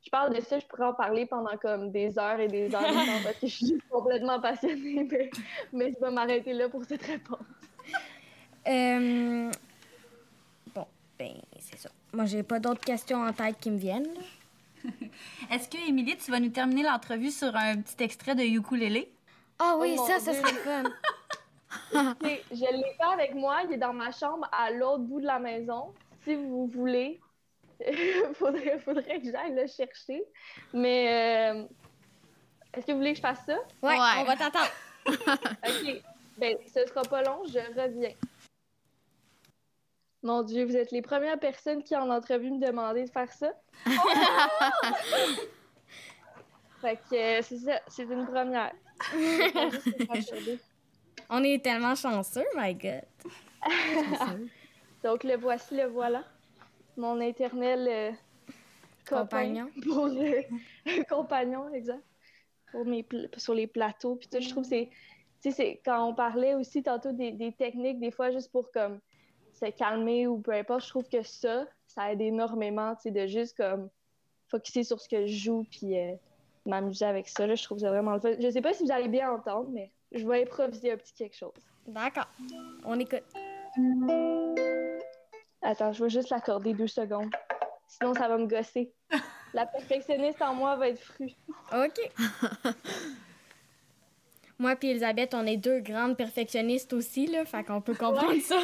[0.06, 2.82] Je parle de ça, je pourrais en parler pendant comme des heures et des heures
[2.82, 5.08] de parce que je suis complètement passionnée,
[5.74, 7.40] mais, je vais m'arrêter là pour cette réponse.
[8.68, 9.52] Euh,
[10.76, 10.88] bon,
[11.18, 11.90] ben, c'est ça.
[12.12, 14.14] Moi, j'ai pas d'autres questions en tête qui me viennent.
[15.52, 19.10] Est-ce que, Émilie, tu vas nous terminer l'entrevue sur un petit extrait de ukulélé?
[19.60, 20.84] Ah oui, oh ça, ça serait fun.
[22.52, 23.62] je l'ai pas avec moi.
[23.66, 25.94] Il est dans ma chambre à l'autre bout de la maison.
[26.24, 27.20] Si vous voulez,
[28.34, 30.24] faudrait, faudrait que j'aille le chercher.
[30.74, 31.66] Mais euh,
[32.74, 33.58] est-ce que vous voulez que je fasse ça?
[33.82, 34.20] Ouais, ouais.
[34.20, 34.72] on va t'attendre.
[35.08, 36.02] OK.
[36.38, 38.14] Ben, ce sera pas long, je reviens.
[40.24, 43.52] Mon Dieu, vous êtes les premières personnes qui en entrevue me demander de faire ça.
[46.82, 48.72] fait que euh, c'est ça, c'est une première.
[51.36, 53.02] On est tellement chanceux, my God.
[55.04, 56.24] Donc le voici, le voilà.
[56.96, 58.12] Mon éternel euh,
[59.10, 59.68] compagnon.
[59.84, 60.44] Pour le
[61.10, 62.04] compagnon, exact.
[62.72, 63.04] Pour mes
[63.38, 64.16] sur les plateaux.
[64.16, 64.90] Puis je trouve que c'est.
[65.42, 69.00] Tu sais, quand on parlait aussi tantôt des, des techniques, des fois juste pour comme
[69.54, 73.26] se calmer ou peu importe, je trouve que ça, ça aide énormément, tu sais, de
[73.26, 73.90] juste comme
[74.50, 76.14] focuser sur ce que je joue puis euh,
[76.68, 77.48] m'amuser avec ça.
[77.48, 78.36] Là, je trouve ça vraiment le fun.
[78.40, 81.36] Je sais pas si vous allez bien entendre, mais je vais improviser un petit quelque
[81.36, 81.52] chose.
[81.88, 82.28] D'accord.
[82.86, 83.24] On écoute.
[85.62, 87.34] Attends, je vais juste l'accorder deux secondes.
[87.88, 88.92] Sinon, ça va me gosser.
[89.54, 91.30] La perfectionniste en moi va être fru.
[91.72, 92.12] OK.
[94.60, 98.60] moi puis Elisabeth, on est deux grandes perfectionnistes aussi, là, fait qu'on peut comprendre ça.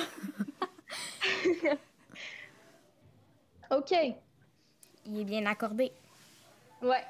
[3.77, 3.93] OK.
[5.05, 5.91] Il est bien accordé.
[6.81, 7.05] Ouais.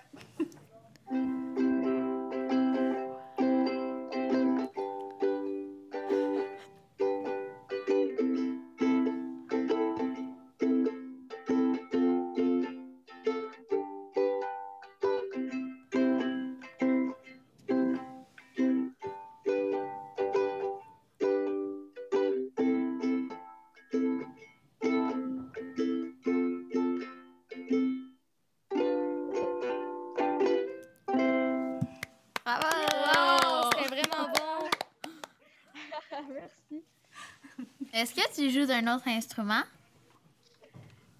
[38.60, 39.64] Joues d'un autre instrument?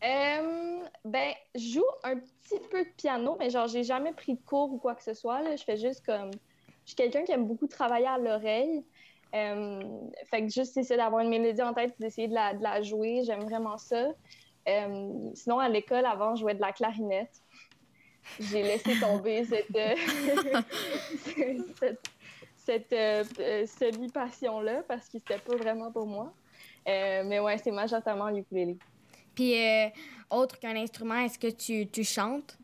[0.04, 4.42] Euh, ben, je joue un petit peu de piano, mais genre, j'ai jamais pris de
[4.42, 5.42] cours ou quoi que ce soit.
[5.42, 5.56] Là.
[5.56, 6.32] Je fais juste comme.
[6.86, 8.84] Je suis quelqu'un qui aime beaucoup travailler à l'oreille.
[9.36, 9.80] Euh,
[10.26, 12.82] fait que juste essayer d'avoir une mélodie en tête et d'essayer de la, de la,
[12.82, 14.08] jouer, j'aime vraiment ça.
[14.68, 17.44] Euh, sinon, à l'école, avant, je jouais de la clarinette.
[18.40, 19.68] J'ai laissé tomber cette,
[22.56, 26.34] cette, cette semi-passion-là parce que c'était pas vraiment pour moi.
[26.90, 28.78] Euh, mais ouais, c'est majoritairement l'ukulélé.
[29.36, 29.88] Puis, euh,
[30.30, 32.58] autre qu'un instrument, est-ce que tu, tu chantes?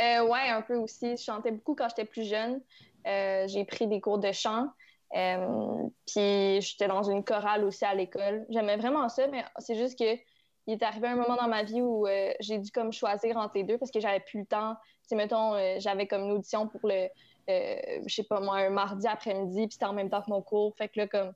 [0.00, 1.16] Euh, ouais, un peu aussi.
[1.16, 2.60] Je chantais beaucoup quand j'étais plus jeune.
[3.06, 4.68] Euh, j'ai pris des cours de chant.
[5.10, 8.44] puis, j'étais dans une chorale aussi à l'école.
[8.50, 10.18] J'aimais vraiment ça, mais c'est juste que
[10.66, 12.06] il est arrivé un moment dans ma vie où
[12.40, 14.76] j'ai dû comme choisir entre les deux parce que j'avais plus le temps.
[15.08, 17.08] Tu mettons, j'avais comme une audition pour le,
[17.48, 20.74] je sais pas moi, un mardi après-midi, puis c'était en même temps que mon cours.
[20.76, 21.34] Fait que là, comme,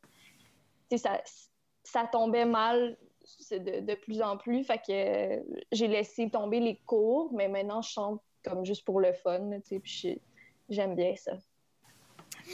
[0.90, 1.20] tu sais, ça
[1.92, 2.96] ça tombait mal
[3.50, 4.64] de, de, plus en plus.
[4.64, 9.00] Fait que euh, j'ai laissé tomber les cours, mais maintenant je chante comme juste pour
[9.00, 9.50] le fun,
[10.68, 11.32] j'aime bien ça.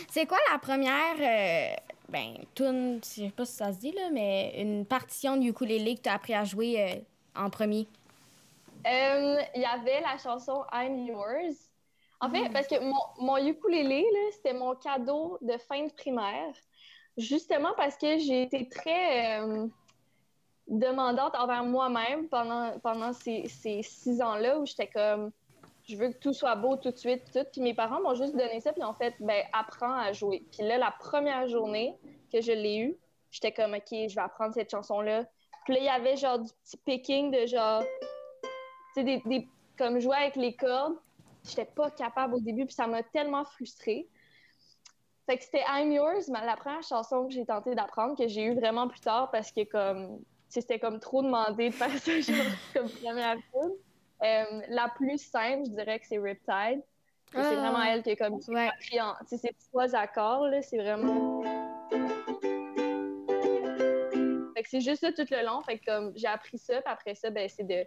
[0.09, 1.76] C'est quoi la première, euh,
[2.09, 5.97] ben, tune, je sais pas si ça se dit, là, mais une partition de ukulélé
[5.97, 7.87] que tu as appris à jouer euh, en premier?
[8.87, 11.70] Il y avait la chanson I'm Yours.
[12.20, 12.53] En fait, mm.
[12.53, 16.55] parce que mon, mon ukulélé, c'était mon cadeau de fin de primaire
[17.16, 19.66] justement parce que j'ai été très euh,
[20.68, 23.48] demandante envers moi-même pendant, ces,
[23.82, 25.30] six ans-là où j'étais comme
[25.86, 27.38] je veux que tout soit beau tout de suite.
[27.52, 30.44] Puis mes parents m'ont juste donné ça, puis en fait, ben, apprends à jouer.
[30.50, 31.94] Puis là, la première journée
[32.32, 32.96] que je l'ai eue,
[33.30, 35.24] j'étais comme, OK, je vais apprendre cette chanson-là
[35.64, 37.82] Puis là, il y avait genre du petit picking de genre,
[38.42, 38.48] tu
[38.94, 39.46] sais, des, des,
[39.76, 40.96] comme jouer avec les cordes.
[41.46, 44.08] J'étais pas capable au début, puis ça m'a tellement frustrée.
[45.27, 48.55] Fait que c'était I'm Yours, la première chanson que j'ai tenté d'apprendre, que j'ai eu
[48.55, 52.37] vraiment plus tard parce que comme c'était comme trop demandé de faire ça genre,
[52.75, 53.70] comme première fois.
[54.22, 56.83] Euh, la plus simple, je dirais que c'est Riptide.
[57.33, 57.55] C'est ah.
[57.55, 58.68] vraiment elle qui est comme ouais.
[58.68, 59.14] appris en.
[59.27, 61.43] C'est trois accords, là, c'est vraiment.
[64.55, 65.61] Fait que c'est juste ça tout le long.
[65.62, 67.85] Fait que comme j'ai appris ça, puis après ça, ben, c'est de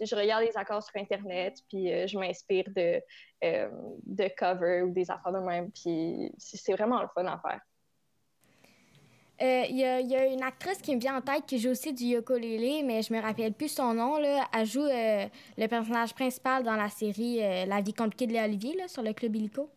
[0.00, 3.00] je regarde les accords sur Internet, puis euh, je m'inspire de,
[3.44, 3.68] euh,
[4.04, 7.60] de covers ou des affaires de même, puis c'est vraiment le fun à faire.
[9.42, 11.92] Euh, il y, y, a une actrice qui me vient en tête qui joue aussi
[11.92, 14.16] du ukulélé, mais je me rappelle plus son nom.
[14.16, 14.46] Là.
[14.54, 18.88] Elle joue le personnage principal dans la série La vie compliquée de Léa Olivier là,
[18.88, 19.68] sur le club illico.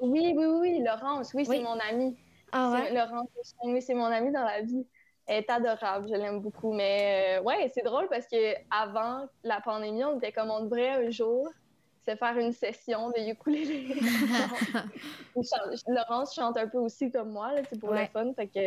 [0.00, 2.16] Oui, oui, oui, Laurence, oui, c'est mon amie.
[2.50, 2.92] Ah ouais?
[2.92, 3.28] Laurence,
[3.62, 4.84] oui, c'est mon amie dans la vie.
[5.26, 6.72] Elle est adorable, je l'aime beaucoup.
[6.72, 11.06] Mais euh, ouais, c'est drôle parce que avant la pandémie, on était comme on devrait
[11.06, 11.48] un jour
[12.06, 13.94] se faire une session de ukulélé.
[15.88, 18.32] Laurence chante un peu aussi comme moi, c'est pour le fun.
[18.34, 18.60] Fait que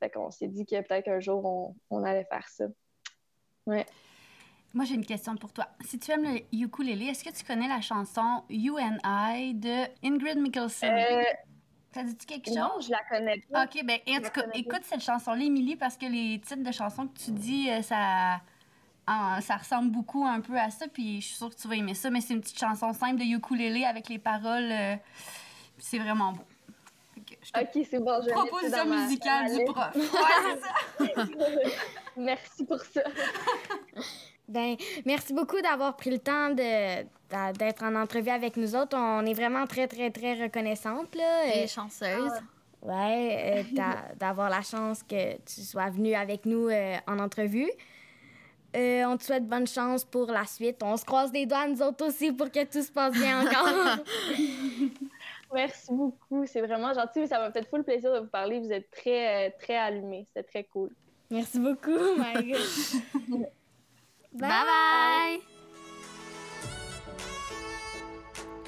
[0.00, 2.66] fait qu'on s'est dit que peut-être un jour on, on, allait faire ça.
[3.66, 3.86] Ouais.
[4.72, 5.68] Moi, j'ai une question pour toi.
[5.84, 9.84] Si tu aimes le ukulélé, est-ce que tu connais la chanson You and I de
[10.04, 10.88] Ingrid Michaelson?
[10.88, 11.22] Euh,
[11.94, 12.56] ça dit-tu quelque chose?
[12.56, 13.64] Non, je la connais pas.
[13.64, 17.06] OK, ben en tout cas, écoute cette chanson-là, Émilie, parce que les titres de chansons
[17.06, 18.40] que tu dis, euh, ça,
[19.06, 21.94] ça ressemble beaucoup un peu à ça, puis je suis sûre que tu vas aimer
[21.94, 24.70] ça, mais c'est une petite chanson simple de ukulélé avec les paroles.
[24.70, 24.96] Euh,
[25.78, 26.44] c'est vraiment beau.
[27.16, 28.22] OK, c'est bon.
[28.24, 29.94] Je Proposition musicale du prof.
[29.94, 30.56] Ouais,
[30.98, 31.26] c'est ça.
[32.16, 33.02] Merci pour ça.
[34.48, 34.76] Ben,
[35.06, 36.50] merci beaucoup d'avoir pris le temps
[37.30, 38.96] d'être en entrevue avec nous autres.
[38.96, 41.14] On est vraiment très, très, très reconnaissante.
[41.14, 41.54] Là.
[41.54, 42.32] Et chanceuse.
[42.82, 43.82] Oui, ouais, euh,
[44.16, 47.70] d'avoir la chance que tu sois venue avec nous euh, en entrevue.
[48.76, 50.82] Euh, on te souhaite bonne chance pour la suite.
[50.82, 53.98] On se croise les doigts, nous autres aussi, pour que tout se passe bien encore.
[55.54, 56.44] Merci beaucoup.
[56.46, 57.28] C'est vraiment gentil.
[57.28, 58.58] Ça m'a fait full plaisir de vous parler.
[58.58, 60.26] Vous êtes très, très allumés.
[60.26, 60.90] C'était très cool.
[61.30, 62.54] Merci beaucoup, Marie.
[64.32, 65.53] Bye bye.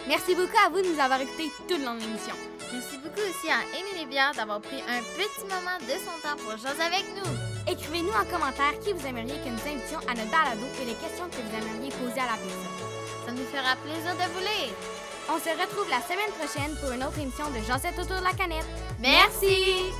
[0.08, 2.34] Merci beaucoup à vous de nous avoir écoutés tout le long de l'émission.
[2.72, 6.56] Merci beaucoup aussi à Émilie Bière d'avoir pris un petit moment de son temps pour
[6.56, 7.30] jouer avec nous.
[7.66, 11.26] Écrivez-nous en commentaire qui vous aimeriez que nous invitions à notre balado et les questions
[11.26, 12.78] que vous aimeriez poser à la personne.
[13.26, 14.74] Ça nous fera plaisir de vous lire.
[15.28, 18.34] On se retrouve la semaine prochaine pour une autre émission de Josette autour de la
[18.34, 18.66] canette.
[19.00, 19.90] Merci.